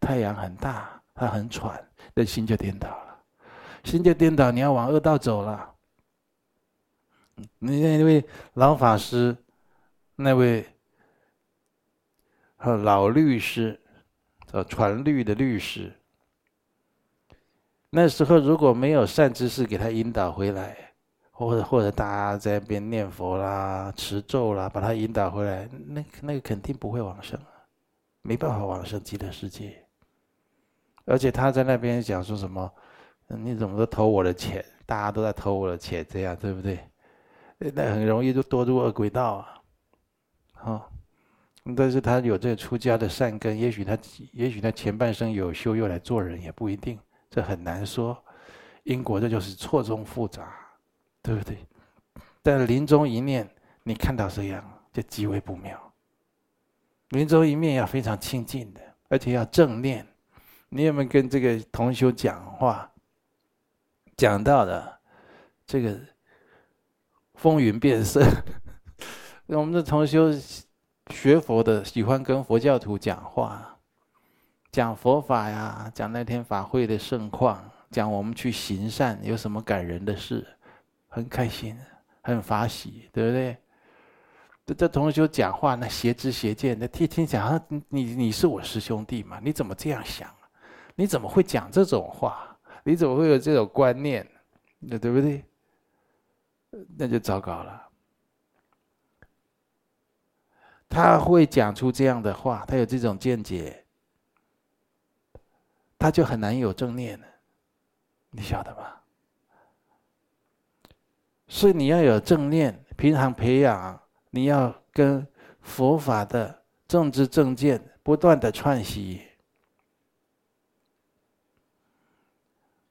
[0.00, 1.80] 太阳很大，他很喘，
[2.14, 3.05] 那心就颠倒了。”
[3.86, 5.74] 心就颠倒，你要往恶道走了。
[7.58, 9.36] 你那位老法师，
[10.16, 10.66] 那位
[12.56, 13.80] 和老律师，
[14.46, 15.92] 叫传律的律师。
[17.90, 20.76] 那时候如果没有善知识给他引导回来，
[21.30, 27.38] 或者或者大家在那边念佛啦、持咒啦，把他引导回来，那那个肯定不会往生，
[28.22, 29.86] 没办法往生极乐世界。
[31.04, 32.72] 而且他在那边讲说什么？
[33.28, 34.64] 你怎么都偷我的钱？
[34.86, 36.78] 大家都在偷我的钱，这样对不对？
[37.58, 39.62] 那很容易就堕入恶鬼道啊！
[40.62, 40.82] 哦，
[41.74, 43.98] 但是他有这个出家的善根，也许他，
[44.32, 46.98] 也许他前半生有修，又来做人，也不一定，
[47.30, 48.16] 这很难说。
[48.84, 50.54] 因果这就是错综复杂，
[51.22, 51.58] 对不对？
[52.42, 53.48] 但临终一念，
[53.82, 54.62] 你看到这样，
[54.92, 55.80] 就极为不妙。
[57.08, 60.06] 临终一念要非常清净的，而且要正念。
[60.68, 62.88] 你有没有跟这个同修讲话？
[64.16, 64.98] 讲到的
[65.66, 65.98] 这个
[67.34, 68.22] 风云变色，
[69.46, 70.32] 我们的同修
[71.10, 73.78] 学佛的喜欢跟佛教徒讲话，
[74.72, 80.46] 讲佛法呀，讲那天法会的盛况，讲我们去行善有什么感人的事，
[81.08, 81.76] 很开心，
[82.22, 83.56] 很法喜，对不对？
[84.64, 89.38] 这这同修讲话那邪知邪见的，听听讲，你你是我师兄弟嘛？
[89.42, 90.28] 你怎么这样想？
[90.94, 92.55] 你怎么会讲这种话？
[92.86, 94.24] 你怎么会有这种观念？
[94.78, 95.44] 那对不对？
[96.96, 97.88] 那就糟糕了。
[100.88, 103.84] 他会讲出这样的话，他有这种见解，
[105.98, 107.26] 他就很难有正念了。
[108.30, 109.00] 你晓得吗？
[111.48, 115.26] 所以你要有正念，平常培养，你要跟
[115.60, 119.22] 佛法的正知正见不断的串习。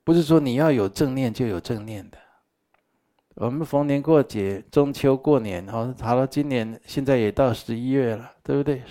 [0.06, 2.18] 不是说你要有正念就有正念的。
[3.34, 8.82] 我们逢年过节，中秋过年，好，好了，今年现在也到十一月了，对不对？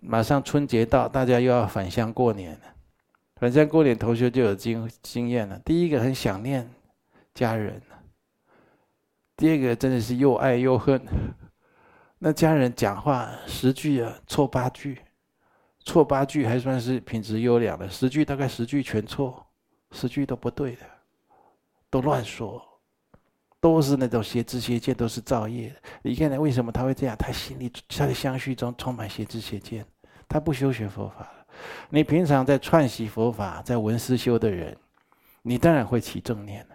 [0.00, 2.60] 马上春节到，大家又要返乡过年了。
[3.36, 5.58] 返乡过年，同学就有经经验了。
[5.64, 6.68] 第一个很想念
[7.32, 7.80] 家人，
[9.36, 11.00] 第二个真的是又爱又恨。
[12.18, 14.98] 那家人讲话十句啊，错八句，
[15.84, 19.46] 错八句还算是品质优良的，十句大概十句全错，
[19.92, 20.86] 十句都不对的，
[21.90, 22.62] 都乱说，
[23.60, 25.76] 都是那种邪知邪见，都是造业的。
[26.02, 27.16] 你看，为什么他会这样？
[27.16, 29.84] 他心里他的相续中充满邪知邪见，
[30.28, 31.28] 他不修学佛法。
[31.88, 34.76] 你平常在串习佛法，在闻思修的人，
[35.42, 36.74] 你当然会起正念了。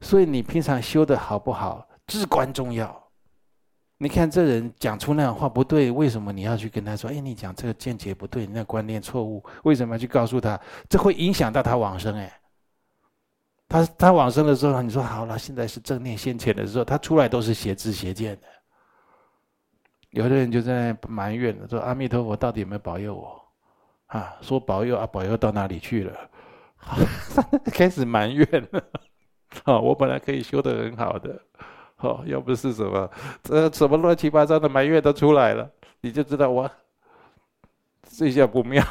[0.00, 1.88] 所以你平常修的好不好？
[2.06, 3.03] 至关重要。
[3.96, 7.08] 你看这人讲出那样话不对，为什么你要去跟他说？
[7.10, 10.60] 哎，你讲这个见解不对，你那观念错误，为什么要去告诉他？
[10.88, 12.14] 这会影响到他往生。
[12.16, 12.40] 哎，
[13.68, 18.46] 他他往生的时候，你说好了，现在是正念先前的时候，他出来都是邪知邪见的。
[20.10, 23.40] 有的人就在埋怨说：“阿弥陀佛到底有没有保佑我？”
[24.06, 26.30] 啊，说保佑啊，保佑到哪里去了？
[27.72, 28.82] 开始埋怨了。
[29.64, 31.40] 好，我本来可以修得很好的。
[31.98, 33.10] 哦，要不是什么，
[33.42, 35.70] 这什么乱七八糟的埋怨都出来了，
[36.02, 36.70] 你就知道我
[38.10, 38.84] 这下不妙。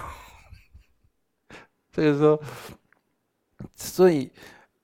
[1.91, 2.41] 这个时候，
[3.75, 4.31] 所以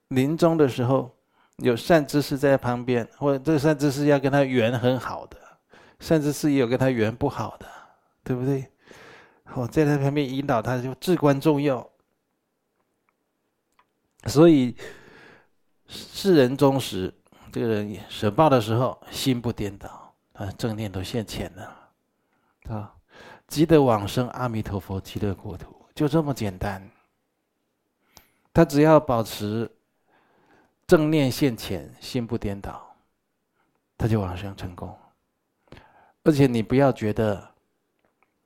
[0.10, 1.18] 临终的时候
[1.58, 5.38] 有善知识在旁边，或者这善知识要跟他缘很好的，
[6.00, 7.66] 善知识也有跟他缘不好的，
[8.24, 8.72] 对不对？
[9.56, 11.90] 哦，在他旁边引导他就至关重要。
[14.26, 14.76] 所以
[15.88, 17.12] 世人终时。
[17.52, 21.90] 这个人舍报的时候，心不颠倒，啊，正念都现前了，
[22.70, 22.94] 啊，
[23.48, 26.88] 即得往生阿弥陀佛极乐国土，就这么简单。
[28.54, 29.70] 他只要保持
[30.88, 32.96] 正念现前，心不颠倒，
[33.98, 34.98] 他就往生成功。
[36.24, 37.50] 而且你不要觉得。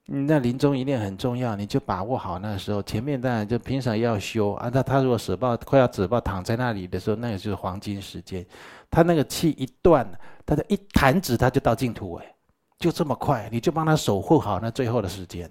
[0.05, 2.83] 那临终一念很重要，你就把握好那个时候。
[2.83, 8.45] 前面当然就平常要修啊，他他如果舍报快要舍报躺在那里的时候，那个就是黄金时间。
[8.91, 10.05] 他那个气一断，
[10.45, 12.35] 他的一弹指他就到净土哎，
[12.77, 15.49] 就这么快，你就帮他守护好那最后的时间，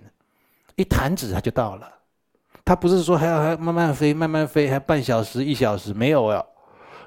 [0.77, 1.91] 一弹指他就到了。
[2.65, 6.45] 他不是说还要还慢慢飞，慢慢飞，还半小时一小时没有啊？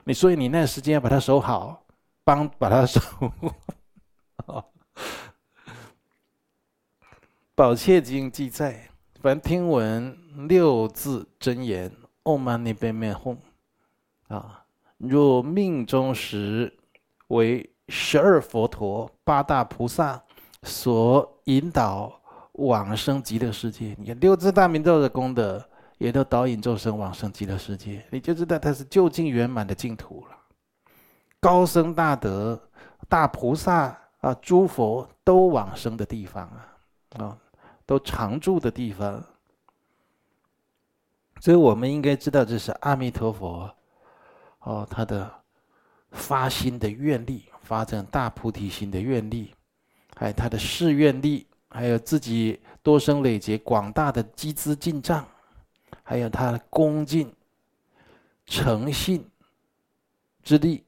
[0.03, 1.86] 你所以你那个时间要把它守好，
[2.23, 3.51] 帮把它守护。
[7.55, 8.89] 宝篋经记载：
[9.21, 10.13] 凡听闻
[10.49, 11.89] 六字真言
[12.21, 13.37] “唵嘛呢呗咪吽”，
[14.27, 14.65] 啊，
[14.97, 16.77] 若命中时
[17.27, 20.21] 为十二佛陀、八大菩萨
[20.63, 22.19] 所引导
[22.55, 25.63] 往生极乐世界，你看六字大明咒的功德，
[25.97, 30.35] 也都导引众生往生极乐世界，你就知道它是究竟圆满的净土了。
[31.39, 32.61] 高僧大德、
[33.07, 37.37] 大菩萨啊，诸佛都往生的地方啊，啊。
[37.86, 39.24] 都常住的地方，
[41.39, 43.74] 所以我们应该知道，这是阿弥陀佛，
[44.62, 45.32] 哦，他的
[46.12, 49.54] 发心的愿力，发展大菩提心的愿力，
[50.15, 55.28] 还有他的誓愿力，还有自己多生累劫广大的积资进账，
[56.02, 57.32] 还有他的恭敬、
[58.45, 59.30] 诚信
[60.41, 60.84] 之力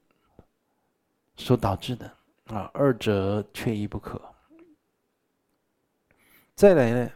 [1.36, 2.12] 所导致的
[2.48, 4.20] 啊，二者缺一不可。
[6.58, 7.12] 再来呢，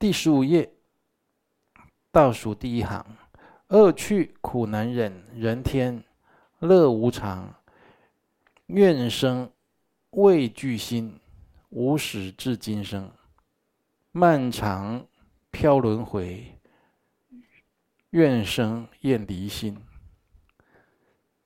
[0.00, 0.68] 第十五页
[2.10, 3.06] 倒数第一行：
[3.68, 6.02] 恶趣苦难忍，人天
[6.58, 7.54] 乐无常，
[8.66, 9.48] 怨生
[10.10, 11.20] 畏惧心，
[11.68, 13.12] 无始至今生，
[14.10, 15.06] 漫长
[15.52, 16.58] 漂轮回，
[18.10, 19.80] 怨生厌离心。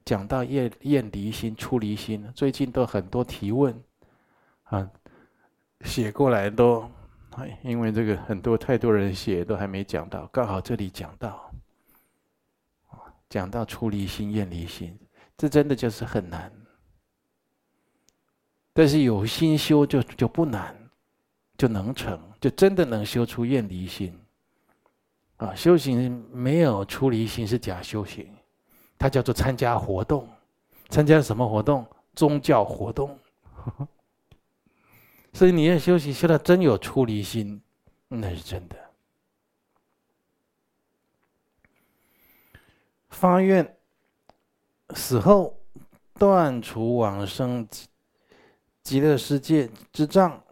[0.02, 3.84] 讲到厌厌离心、出离心，最近都很多提问
[4.62, 4.90] 啊。
[5.82, 6.90] 写过来都，
[7.62, 11.50] 因为这个很多太多人写都还没讲到，刚好这里讲到，
[13.28, 14.98] 讲到出离心、厌离心，
[15.36, 16.52] 这真的就是很难。
[18.72, 20.74] 但是有心修就就不难，
[21.56, 24.16] 就能成，就真的能修出厌离心。
[25.36, 28.28] 啊，修行没有出离心是假修行，
[28.98, 30.28] 它叫做参加活动，
[30.88, 31.86] 参加什么活动？
[32.14, 33.16] 宗教活动。
[35.38, 37.62] 所以你要修行，修到真有出离心，
[38.08, 38.76] 那是真的。
[43.10, 43.76] 发愿
[44.96, 45.56] 死后
[46.14, 47.68] 断除往生
[48.82, 50.42] 极乐世界之障。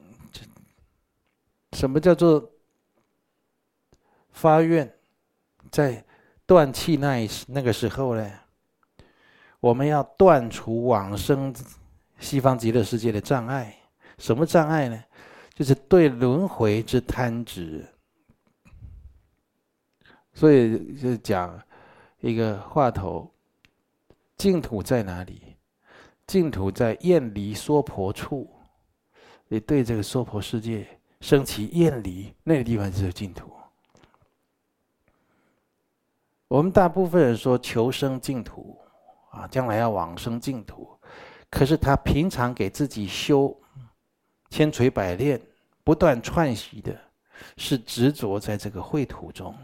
[1.72, 2.49] 什么叫做
[4.30, 4.97] 发愿？
[5.72, 6.05] 在
[6.47, 8.32] 断气那一那个时候呢，
[9.59, 11.53] 我们要断除往生
[12.20, 13.76] 西方极乐世界的障碍。
[14.18, 15.04] 什么障碍呢？
[15.54, 17.86] 就是对轮回之贪执。
[20.32, 21.58] 所以就讲
[22.20, 23.30] 一个话头，
[24.36, 25.56] 净土在哪里？
[26.26, 28.50] 净土在厌离娑婆处。
[29.48, 30.86] 你对这个娑婆世界
[31.20, 33.50] 生起厌离，那个地方就是净土。
[36.48, 38.78] 我们大部分人说求生净土，
[39.30, 40.98] 啊，将来要往生净土，
[41.48, 43.56] 可是他平常给自己修
[44.51, 45.40] 千锤百炼，
[45.84, 46.99] 不断串习的，
[47.57, 49.55] 是执着在这个秽土中。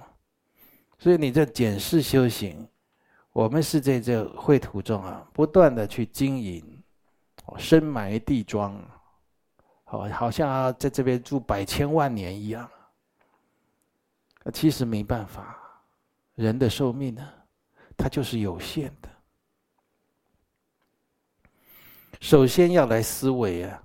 [0.99, 2.69] 所以你在检视修行，
[3.33, 6.83] 我们是在这秽土中啊，不断的去经营，
[7.59, 8.81] 深埋地桩，
[9.85, 12.71] 好，好像在这边住百千万年一样。
[14.53, 15.57] 其实没办法，
[16.35, 17.29] 人的寿命呢，
[17.97, 19.09] 它就是有限的。
[22.21, 23.83] 首先要来思维啊，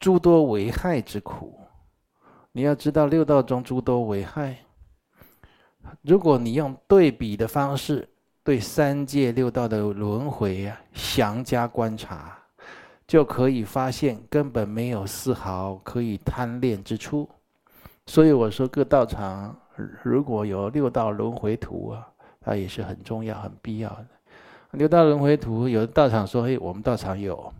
[0.00, 1.60] 诸多危害之苦，
[2.52, 4.56] 你要知道六道中诸多危害。
[6.00, 8.08] 如果你用对比的方式
[8.42, 12.34] 对三界六道的轮回啊，详加观察，
[13.06, 17.28] 就可以发现根本没有丝毫可以贪恋之处。
[18.06, 19.54] 所以我说各道场
[20.02, 22.08] 如果有六道轮回图啊，
[22.40, 24.06] 它也是很重要、很必要的。
[24.72, 27.52] 六道轮回图，有的道场说：“嘿，我们道场有，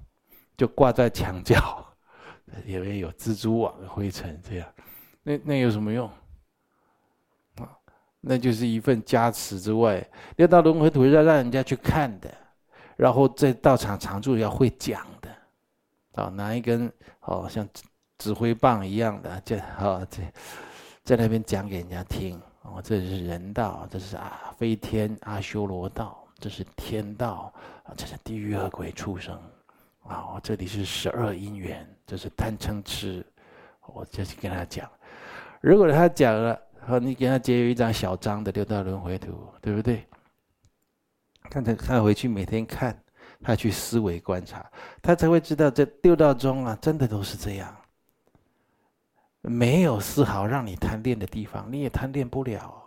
[0.57, 1.85] 就挂在墙角，
[2.65, 4.69] 里面有蜘蛛网的灰尘这样，
[5.23, 6.09] 那那有什么用？”
[7.57, 7.69] 啊
[8.23, 12.31] 那就是一份加持之外，六道轮回图要让人家去看的，
[12.97, 15.31] 然后在道场常住要会讲的，
[16.23, 17.67] 啊，拿一根哦像
[18.19, 20.23] 指挥棒一样的，这啊这
[21.03, 27.51] 在那边讲给人家听，哦，这是人道，这是啊飞天阿修罗道，这是天道，
[27.85, 29.35] 啊，这是地狱恶鬼畜生，
[30.03, 33.25] 啊，这里是十二因缘，就是贪嗔痴，
[33.87, 34.91] 我就去跟他讲，
[35.61, 36.61] 如果他讲了。
[36.83, 40.05] 好，你给他结有一张小张的六道轮回图，对不对？
[41.43, 42.99] 看他看回去，每天看，
[43.43, 44.69] 他去思维观察，
[45.03, 47.77] 他才会知道这六道中啊，真的都是这样，
[49.43, 52.83] 没有丝毫让你贪恋的地方，你也贪恋不了。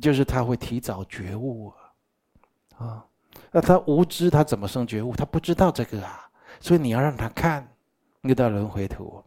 [0.00, 1.68] 就是他会提早觉悟
[2.78, 3.06] 啊，啊，
[3.52, 5.14] 那他无知，他怎么生觉悟？
[5.14, 6.27] 他不知道这个啊，
[6.60, 7.76] 所以你要让他看
[8.22, 9.24] 六道轮回图。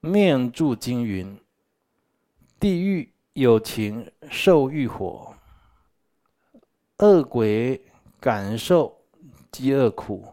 [0.00, 1.40] 面住经云：
[2.60, 5.34] 地狱有情受欲火，
[6.98, 7.84] 恶鬼
[8.20, 9.00] 感受
[9.50, 10.24] 饥饿苦，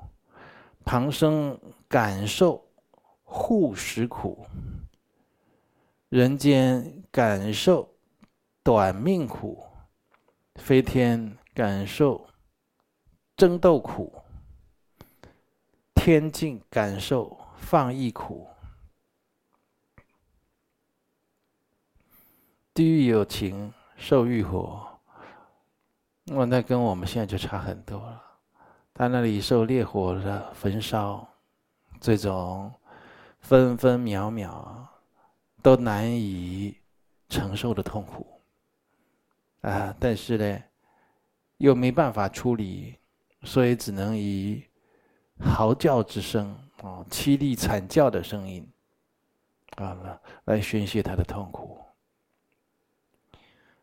[0.83, 2.63] 旁生感受
[3.23, 4.45] 护食苦，
[6.09, 7.95] 人间感受
[8.61, 9.63] 短命苦，
[10.55, 12.27] 飞天感受
[13.35, 14.13] 争斗苦，
[15.93, 18.47] 天境感受放逸苦。
[22.73, 24.87] 地狱有情受欲火，
[26.25, 28.21] 那那跟我们现在就差很多了。
[28.93, 31.27] 他那里受烈火的焚烧，
[31.99, 32.73] 这种
[33.41, 34.87] 分分秒秒
[35.61, 36.77] 都难以
[37.27, 38.41] 承受的痛苦
[39.59, 39.93] 啊！
[39.99, 40.63] 但是呢，
[41.57, 42.97] 又没办法处理，
[43.45, 44.63] 所以只能以
[45.39, 46.49] 嚎叫之声
[46.81, 48.67] 啊，凄厉惨叫的声音
[49.77, 51.79] 啊，来宣泄他的痛苦。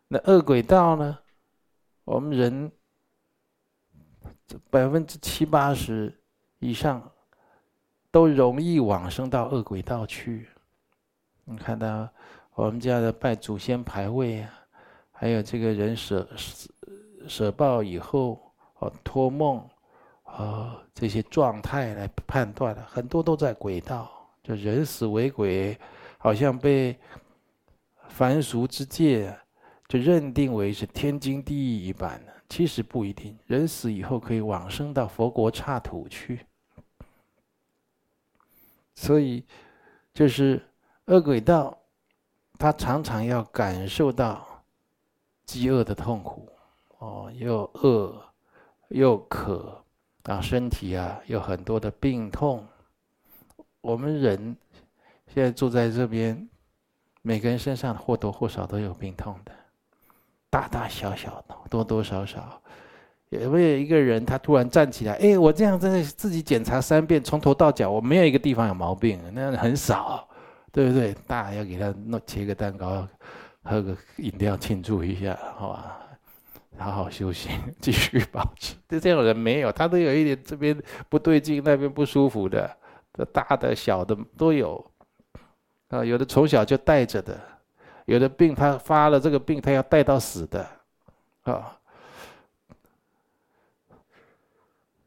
[0.09, 1.19] 那恶鬼道呢？
[2.05, 2.71] 我们人
[4.69, 6.13] 百分之七八十
[6.59, 7.11] 以上
[8.11, 10.49] 都容易往生到恶鬼道去。
[11.45, 12.09] 你看到
[12.55, 14.51] 我们家的拜祖先牌位啊，
[15.13, 16.69] 还有这个人舍舍
[17.27, 18.52] 舍报以后
[19.05, 19.63] 托梦
[20.25, 24.11] 啊这些状态来判断的，很多都在鬼道，
[24.43, 25.79] 就人死为鬼，
[26.19, 26.99] 好像被
[28.09, 29.37] 凡俗之界。
[29.89, 33.39] 就认定为是天经地义一般的，其实不一定。
[33.47, 36.47] 人死以后可以往生到佛国刹土去，
[38.95, 39.45] 所以
[40.15, 40.67] 就是
[41.09, 41.77] 恶鬼道，
[42.59, 44.65] 他常常要感受到
[45.45, 46.49] 饥饿的痛苦，
[46.97, 48.32] 哦，又饿
[48.93, 49.83] 又渴，
[50.25, 52.67] 啊，身体啊有很多的病痛。
[53.81, 54.57] 我们人
[55.27, 56.49] 现在住在这边，
[57.23, 59.53] 每个人身上或多或少都有病痛的。
[60.51, 62.61] 大大小小的，多多少少，
[63.31, 65.15] 有没有一个人他突然站起来？
[65.15, 70.29] 哎，我这样真的自己检查三遍，从头到脚，我没有一个地方有毛病，那很少，
[70.71, 71.15] 对不对？
[71.27, 73.09] 大要给他弄切个蛋糕，
[73.63, 75.99] 喝个饮料庆祝一下，好吧？
[76.79, 77.51] 好好修行，
[77.81, 78.75] 继续保持。
[78.89, 80.77] 就这种人没有，他都有一点这边
[81.09, 82.77] 不对劲，那边不舒服的，
[83.13, 84.85] 这大的小的都有。
[85.89, 87.39] 啊，有的从小就带着的，
[88.07, 90.67] 有的病他发了这个病，他要带到死的，
[91.43, 91.79] 啊。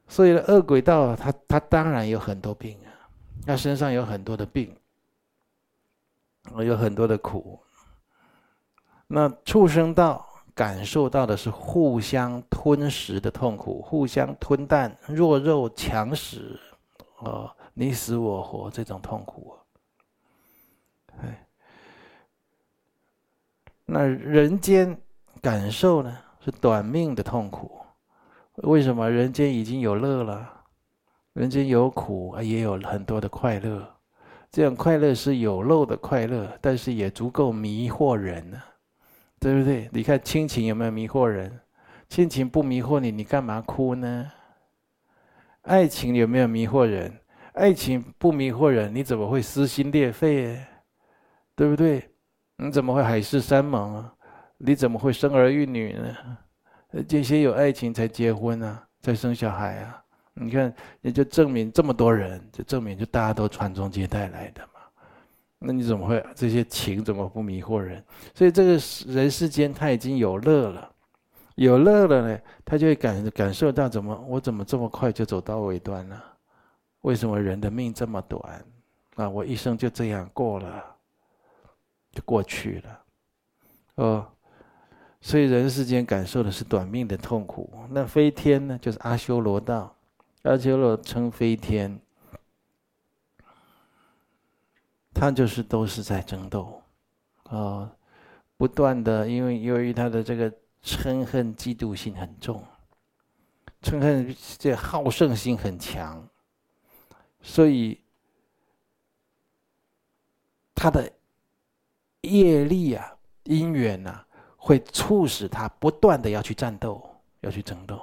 [0.08, 3.10] 所以呢，恶鬼道他他当然有很多病啊，
[3.48, 4.78] 他身上有很多的病，
[6.64, 7.60] 有很多的苦。
[9.08, 16.58] 那畜生道感受到的是互相吞食的痛苦，互相吞啖，弱肉强食，
[17.20, 19.54] 哦，你死我活这种痛苦。
[21.22, 21.48] 哎，
[23.86, 24.98] 那人间
[25.42, 27.82] 感受呢，是短命的痛苦。
[28.64, 30.50] 为什么人间已经有乐了？
[31.34, 33.86] 人间有苦，也有很多的快乐。
[34.50, 38.62] 这样快乐是有漏的快乐，但是也足够迷惑人呢，
[39.40, 39.90] 对不对？
[39.92, 41.60] 你看亲情有没有迷惑人？
[42.08, 44.32] 亲情不迷惑你，你干嘛哭呢？
[45.64, 47.12] 爱情有没有迷惑人？
[47.54, 50.60] 爱情不迷惑人，你怎么会撕心裂肺？
[51.56, 52.10] 对不对？
[52.58, 54.14] 你怎么会海誓山盟啊？
[54.58, 57.04] 你怎么会生儿育女呢？
[57.08, 60.02] 这些有爱情才结婚啊，才生小孩啊！
[60.34, 64.62] 你看，也就证明这么多人，就证明就大家都传宗接代来的。
[65.66, 68.04] 那你怎么会这些情怎么不迷惑人？
[68.34, 68.72] 所以这个
[69.08, 70.92] 人世间他已经有乐了，
[71.56, 76.24] 有乐了呢，他就会感感受到怎么我怎么这么快就走到尾端了？
[77.02, 78.64] 为什么人的命这么短？
[79.16, 80.84] 啊，我一生就这样过了，
[82.12, 83.00] 就过去了，
[83.96, 84.28] 哦。
[85.22, 87.68] 所以人世间感受的是短命的痛苦。
[87.90, 88.78] 那飞天呢？
[88.80, 89.96] 就是阿修罗道，
[90.44, 92.00] 阿修罗称飞天，
[95.16, 96.84] 他就是都是在争斗，
[97.46, 97.90] 啊，
[98.58, 100.52] 不断的，因为由于他的这个
[100.84, 102.64] 嗔恨嫉妒心很重，
[103.82, 106.28] 嗔恨这好胜心很强，
[107.42, 108.00] 所以
[110.76, 111.12] 他的
[112.22, 114.22] 业力啊，因缘呐。
[114.58, 117.08] 会促使他不断的要去战斗，
[117.42, 118.02] 要去争斗。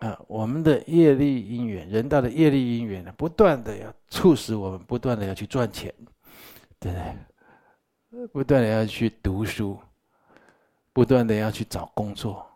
[0.00, 5.92] 啊，我们的业力因缘，人道的业力因缘呢，不断的要促使我们不断的要去赚钱，
[6.78, 8.26] 对不对？
[8.26, 9.78] 不断的要去读书，
[10.92, 12.46] 不断的要去找工作，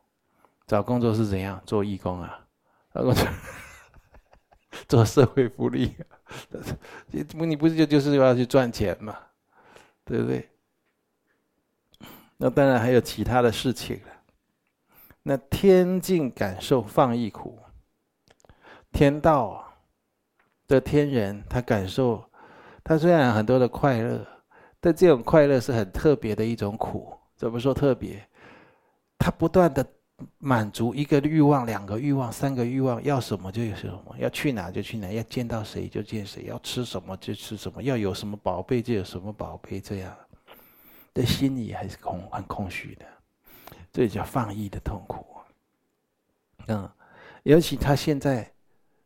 [0.66, 1.60] 找工作是怎样？
[1.64, 2.46] 做义工啊，
[2.92, 3.26] 找工作，
[4.86, 5.96] 做社会福利，
[7.10, 9.16] 你你不是就就是要去赚钱嘛，
[10.04, 10.48] 对不对？
[12.36, 14.19] 那当然还有其他的事情了。
[15.22, 17.58] 那天境感受放逸苦，
[18.90, 19.64] 天道
[20.66, 22.24] 的天人，他感受，
[22.82, 24.26] 他虽然很多的快乐，
[24.80, 27.12] 但这种快乐是很特别的一种苦。
[27.36, 28.26] 怎么说特别？
[29.18, 29.86] 他不断的
[30.38, 40.16] 满足一个欲望、两个欲望、三个欲望，要什么就有什么，要去哪就去哪，要见到谁就见谁，要吃什么就吃什么，要有什么宝贝就有什么宝贝，这样。
[41.12, 43.04] 的心里还是空，很空虚的，
[43.92, 45.26] 这叫放逸的痛苦。
[46.68, 46.90] 嗯，
[47.42, 48.50] 尤其他现在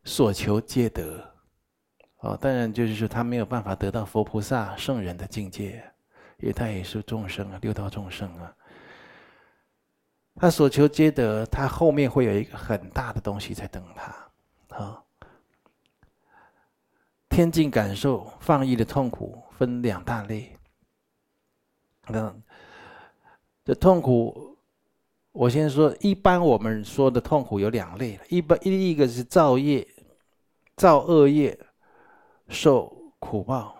[0.03, 1.33] 所求皆得，
[2.19, 5.83] 哦，当然就是说他没有办法得到佛菩萨圣人的境界，
[6.37, 8.55] 因为他也是众生啊，六道众生啊。
[10.35, 15.01] 他所求皆得，他后面会有一个很大的东西在等他，啊。
[17.29, 20.57] 天境感受放逸的痛苦分两大类。
[22.07, 22.43] 嗯，
[23.63, 24.54] 这痛苦，
[25.35, 29.85] 我先说，一般我们说的痛苦有两类，一般一一个是造业，
[30.77, 31.59] 造恶业，
[32.47, 33.75] 受苦报。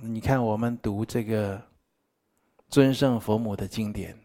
[0.00, 1.60] 你看我们读这个
[2.70, 4.18] 尊胜佛母的经典，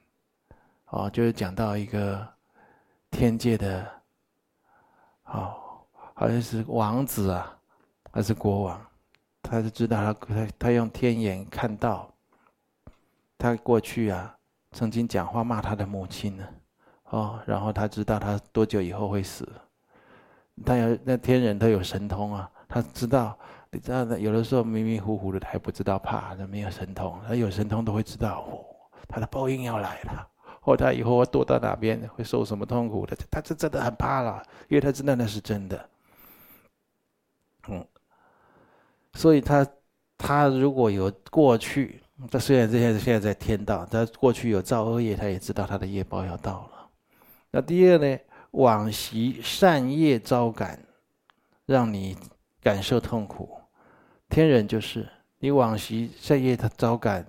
[0.85, 2.25] 哦，就是讲到一个
[3.11, 3.85] 天界的，
[5.25, 5.53] 哦，
[6.13, 7.59] 好像是王子啊，
[8.09, 8.81] 还是国王，
[9.41, 12.09] 他就知道他他他用天眼看到。
[13.37, 14.33] 他过去啊，
[14.71, 16.47] 曾经讲话骂他的母亲呢，
[17.09, 19.47] 哦，然后他知道他多久以后会死。
[20.65, 23.37] 他有那天人都有神通啊，他知道，
[23.71, 28.65] 你知道的，有的时候迷迷糊糊的还不知道怕，他没有神通，他有神通都会知道，哦，
[29.07, 30.27] 他的报应要来了，
[30.61, 35.89] 或他以后会躲到哪边，会受什么痛苦的，他是真的很怕了，因为他知道那是真的。
[37.69, 37.85] 嗯，
[39.13, 39.65] 所以他
[40.17, 42.03] 他如果有过去。
[42.29, 46.78] 他虽然这些现在在天道，他过去有造恶业，他也知道他的业报要到了。
[47.51, 48.17] 那第二呢，
[48.51, 50.79] 往昔善业招感，
[51.65, 52.15] 让你
[52.61, 53.59] 感受痛苦。
[54.29, 57.25] 天人就是你往昔善业他招感，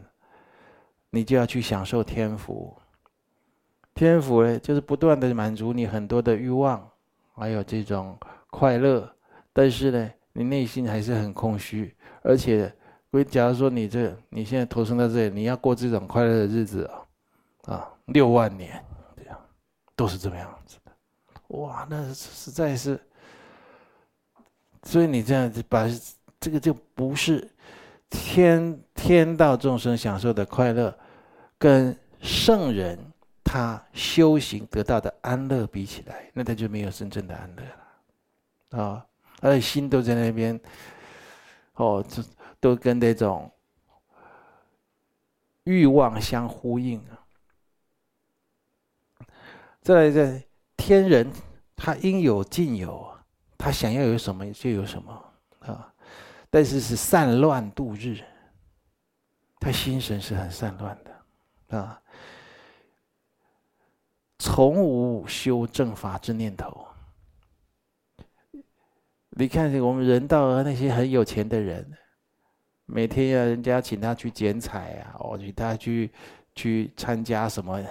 [1.10, 2.76] 你就要去享受天福。
[3.94, 6.90] 天福呢，就是不断的满足你很多的欲望，
[7.34, 8.18] 还有这种
[8.50, 9.10] 快乐，
[9.52, 11.94] 但是呢，你内心还是很空虚。
[12.22, 12.72] 而且，
[13.28, 16.84] 假如说你这你现在投生到这里，你要过这种快乐的日子
[17.64, 18.82] 啊，啊，六万年，
[20.00, 20.92] 都是这么样子的。
[21.58, 22.98] 哇，那实在是，
[24.84, 25.86] 所以你这样子把
[26.40, 27.46] 这个就不是
[28.08, 30.98] 天天道众生享受的快乐，
[31.58, 32.98] 跟圣人。
[33.52, 37.64] 他修行得到的安乐比起来，那他就没有真正的安乐
[38.78, 39.06] 了，啊，
[39.40, 40.60] 他的心都在那边，
[41.74, 42.22] 哦，这
[42.60, 43.50] 都跟那种
[45.64, 47.18] 欲望相呼应啊。
[49.82, 50.42] 再来，在
[50.76, 51.30] 天人，
[51.74, 53.10] 他应有尽有，
[53.56, 55.92] 他想要有什么就有什么啊，
[56.50, 58.18] 但是是散乱度日，
[59.58, 62.00] 他心神是很散乱的，啊。
[64.38, 66.86] 从无修正法之念头。
[69.30, 71.90] 你看，我们人道那些很有钱的人，
[72.86, 76.10] 每天要人家请他去剪彩啊，哦，请他去
[76.54, 77.82] 去参加什么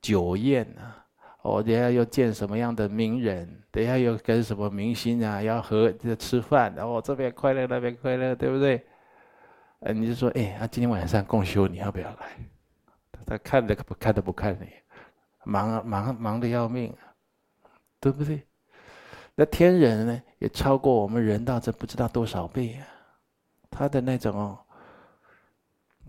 [0.00, 1.01] 酒宴啊，
[1.42, 8.84] 哦，等下又见什么样的名人，等下又跟什么明星啊要和这吃饭，然后这边快乐那边快乐，对不对？
[9.80, 12.38] 呃，你就说，哎，啊，今天晚上共修，你要不要来？
[13.26, 14.68] 他看的不看都不看你。
[15.44, 16.94] 忙忙忙的要命，
[17.98, 18.46] 对不对？
[19.34, 22.86] 那天人呢，也超过我们人道这不知道多少倍啊！
[23.68, 24.58] 他的那种哦，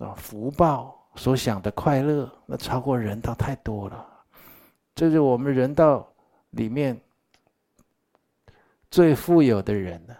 [0.05, 4.12] 啊福报所想的快乐，那超过人道太多了。
[4.95, 6.13] 这是我们人道
[6.51, 6.99] 里面
[8.91, 10.15] 最富有的人呢，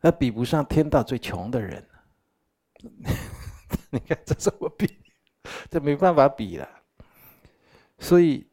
[0.00, 1.86] 那比不上天道最穷的人。
[3.90, 4.98] 你看这怎么比？
[5.70, 6.68] 这没办法比了。
[7.98, 8.46] 所以，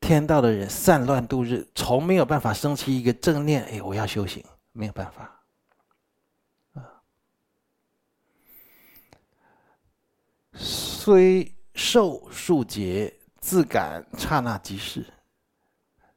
[0.00, 3.62] 天道的人散乱度日，从没有办法生起一个正念。
[3.66, 5.42] 哎，我要修行，没有办法。
[6.74, 7.00] 啊，
[10.54, 15.06] 虽寿数劫，自感刹那即逝。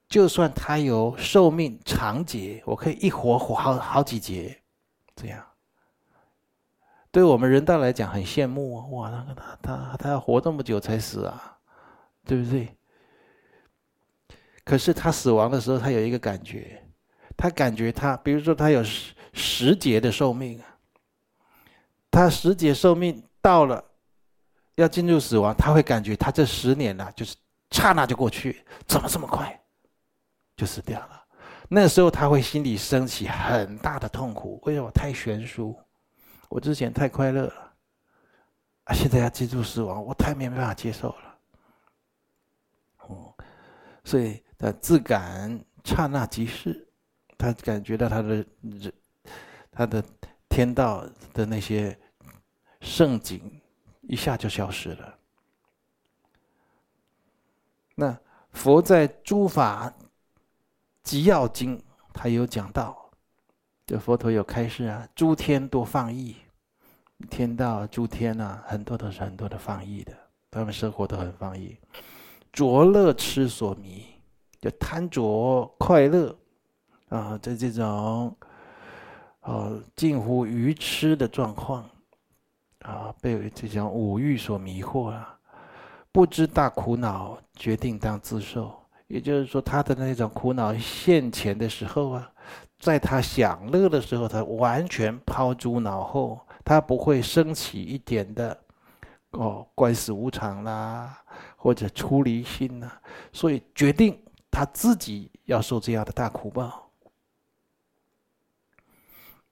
[0.09, 4.59] 就算他有寿命长劫，我可以一活活好好几劫，
[5.15, 5.45] 这样。
[7.11, 8.85] 对我们人道来讲很羡慕啊！
[8.87, 11.59] 哇，那个他他他要活这么久才死啊，
[12.25, 12.75] 对不对？
[14.63, 16.83] 可是他死亡的时候，他有一个感觉，
[17.37, 20.65] 他感觉他，比如说他有十十劫的寿命啊，
[22.09, 23.90] 他十劫寿命到了，
[24.81, 27.35] 要进入死亡，他会感觉他这十年呐，就是
[27.69, 29.59] 刹那就过去，怎么这么快
[30.55, 31.23] 就死掉了？
[31.69, 34.91] 那时候他会心里升起很大的痛苦，为什么？
[34.91, 35.79] 太悬殊。
[36.49, 37.73] 我之前太快乐了，
[38.83, 41.37] 啊，现在要进入死亡，我太没办法接受了。
[43.07, 43.33] 哦，
[44.03, 46.85] 所以他自感刹那即逝，
[47.37, 48.45] 他感觉到他的，
[49.71, 50.03] 他的
[50.49, 51.97] 天道的那些
[52.81, 53.60] 盛景
[54.11, 55.15] 一下就消失了。
[57.95, 58.19] 那
[58.51, 59.93] 佛在《诸法
[61.01, 61.77] 集要经》
[62.11, 63.09] 他有讲到。
[63.85, 66.35] 这佛陀有开示啊，诸天多放逸，
[67.29, 70.13] 天道诸天啊，很多都是很多的放逸的，
[70.49, 71.77] 他们生活都很放逸，
[72.53, 74.05] 着乐痴所迷，
[74.59, 76.37] 就贪着快乐
[77.09, 78.35] 啊，在这种
[79.95, 81.89] 近乎愚痴的状况
[82.81, 85.37] 啊，被这种五欲所迷惑啊，
[86.11, 88.73] 不知大苦恼，决定当自受。
[89.07, 92.31] 也就是说，他的那种苦恼现前的时候啊。
[92.79, 98.59] 在他享乐的时候，他完全抛诸脑后，他不会升起一点的
[99.29, 101.15] 哦，观死无常啦，
[101.55, 102.91] 或者出离心呐，
[103.31, 104.19] 所以决定
[104.49, 106.89] 他自己要受这样的大苦报。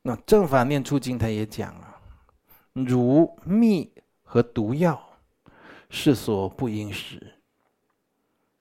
[0.01, 1.88] 那《正法念处经》他也讲啊，
[2.73, 3.93] 如蜜
[4.23, 5.01] 和毒药，
[5.89, 7.35] 是所不应食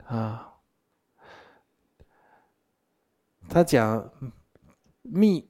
[0.05, 0.53] 啊。
[3.47, 4.09] 他讲。
[5.11, 5.49] 蜜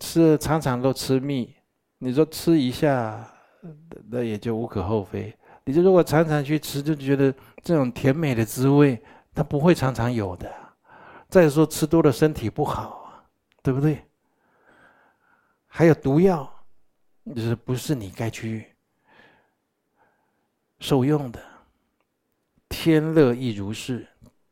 [0.00, 1.54] 吃常常都吃蜜，
[1.98, 3.30] 你说吃一下，
[4.08, 5.36] 那也就无可厚非。
[5.64, 9.02] 你就如果常常去吃，就觉得这种甜美的滋味，
[9.34, 10.50] 它不会常常有的。
[11.28, 13.26] 再说吃多了身体不好，
[13.62, 14.02] 对不对？
[15.66, 16.50] 还有毒药，
[17.32, 18.66] 就是不是你该去
[20.80, 21.40] 受用的。
[22.68, 24.06] 天乐亦如是，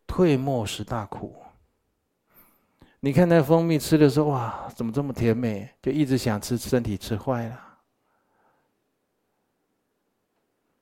[0.07, 1.35] 退没时大苦。
[3.01, 5.69] 你看那蜂蜜吃的时候，哇，怎么这么甜美？
[5.83, 7.61] 就一直想吃，身体吃坏了。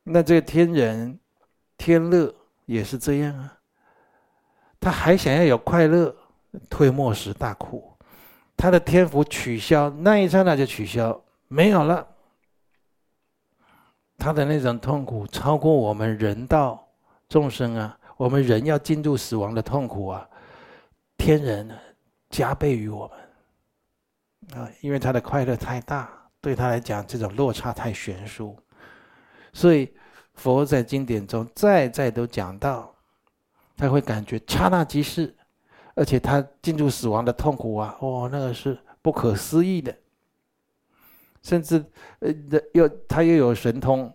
[0.02, 1.18] 那这个天人
[1.78, 2.34] 天乐
[2.66, 3.58] 也是这样啊。
[4.78, 6.14] 他还想要有快乐，
[6.68, 7.96] 退末时大苦。
[8.56, 11.18] 他的天福取消，那一刹那就取消，
[11.52, 12.06] 没有了。
[14.16, 16.86] 他的那种痛苦超过我们人道
[17.28, 20.28] 众生啊，我们人要进入死亡的痛苦啊，
[21.16, 21.68] 天人
[22.28, 23.10] 加倍于我
[24.52, 26.08] 们啊，因为他的快乐太大，
[26.40, 28.56] 对他来讲这种落差太悬殊，
[29.52, 29.92] 所以
[30.34, 32.94] 佛在经典中再再都讲到，
[33.76, 35.36] 他会感觉刹那即逝。
[35.96, 39.94] 而且他进入死亡的痛苦啊，哦，那个是不可思议的。
[41.42, 41.84] 甚至，
[42.20, 42.32] 呃，
[42.72, 44.12] 又他又有神通。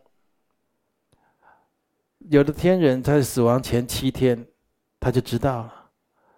[2.30, 4.46] 有的天人在死亡前七天，
[5.00, 5.74] 他就知道了，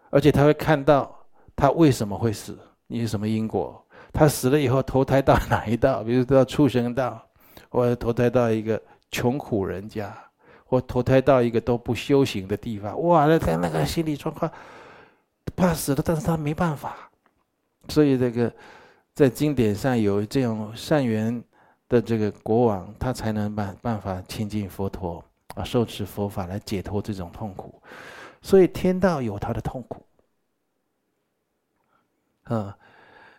[0.10, 1.18] 而且他会看到
[1.56, 2.58] 他为什么会死，
[2.88, 3.86] 你是什么因果。
[4.12, 6.04] 他死了以后投胎到哪一道？
[6.04, 7.26] 比如到畜生道，
[7.70, 8.82] 或者投胎到一个
[9.12, 10.16] 穷苦人家，
[10.66, 13.02] 或投胎到一个都不修行的地方。
[13.04, 14.52] 哇，那他那个心理状况。
[15.56, 17.10] 怕死了，但是他没办法，
[17.88, 18.54] 所以这个
[19.18, 21.44] 在经典上有这种善缘
[21.90, 27.82] 的这个国王，他才能办办法亲近佛陀啊，受持佛法来解脱这种痛苦。
[28.44, 30.06] 所以天道有他的痛苦，
[32.44, 32.78] 啊，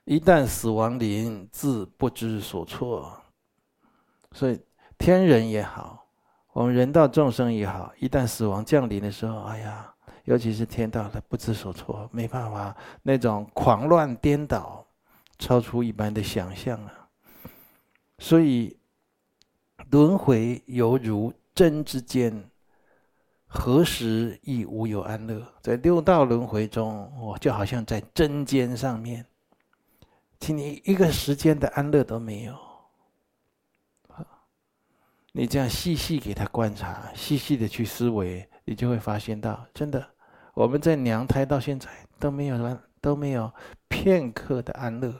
[0.04, 3.12] 一旦死亡临，自不知所措。
[4.32, 4.60] 所以
[4.98, 6.04] 天人也好，
[6.54, 9.94] 我们人道众生也好，一旦死亡降临的时候，哎呀。
[10.24, 14.84] 尤其是天道的不知所措，没办法，那种狂乱颠倒，
[15.38, 17.08] 超出一般的想象啊。
[18.18, 18.76] 所以
[19.90, 22.50] 轮回犹如针之间，
[23.46, 25.46] 何时亦无有安乐？
[25.62, 29.24] 在六道轮回中，我就好像在针尖上面，
[30.40, 32.54] 请你一个时间的安乐都没有。
[35.32, 40.04] 你这样细细给他观察，细细的去思维，你就会发现到，真的。
[40.54, 43.52] 我们在娘胎到现在都没有了，都没有
[43.86, 45.14] 片刻的安乐，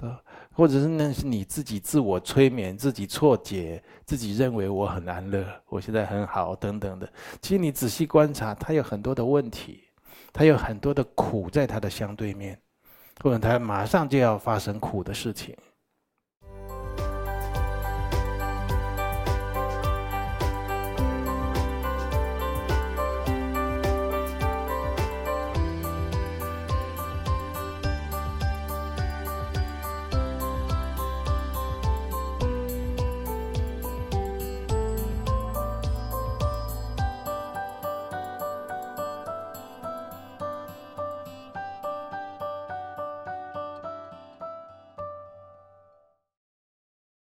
[0.00, 0.08] 对，
[0.52, 7.12] 或者是那是你自己自我催眠、自己错解、自己认为我很安乐，我现在很好等等的。
[7.42, 9.82] 其实你仔细观察，他有很多的问题，
[10.32, 12.56] 他有很多的苦在他的相对面，
[13.20, 15.52] 或者他马上就要发生苦的事情。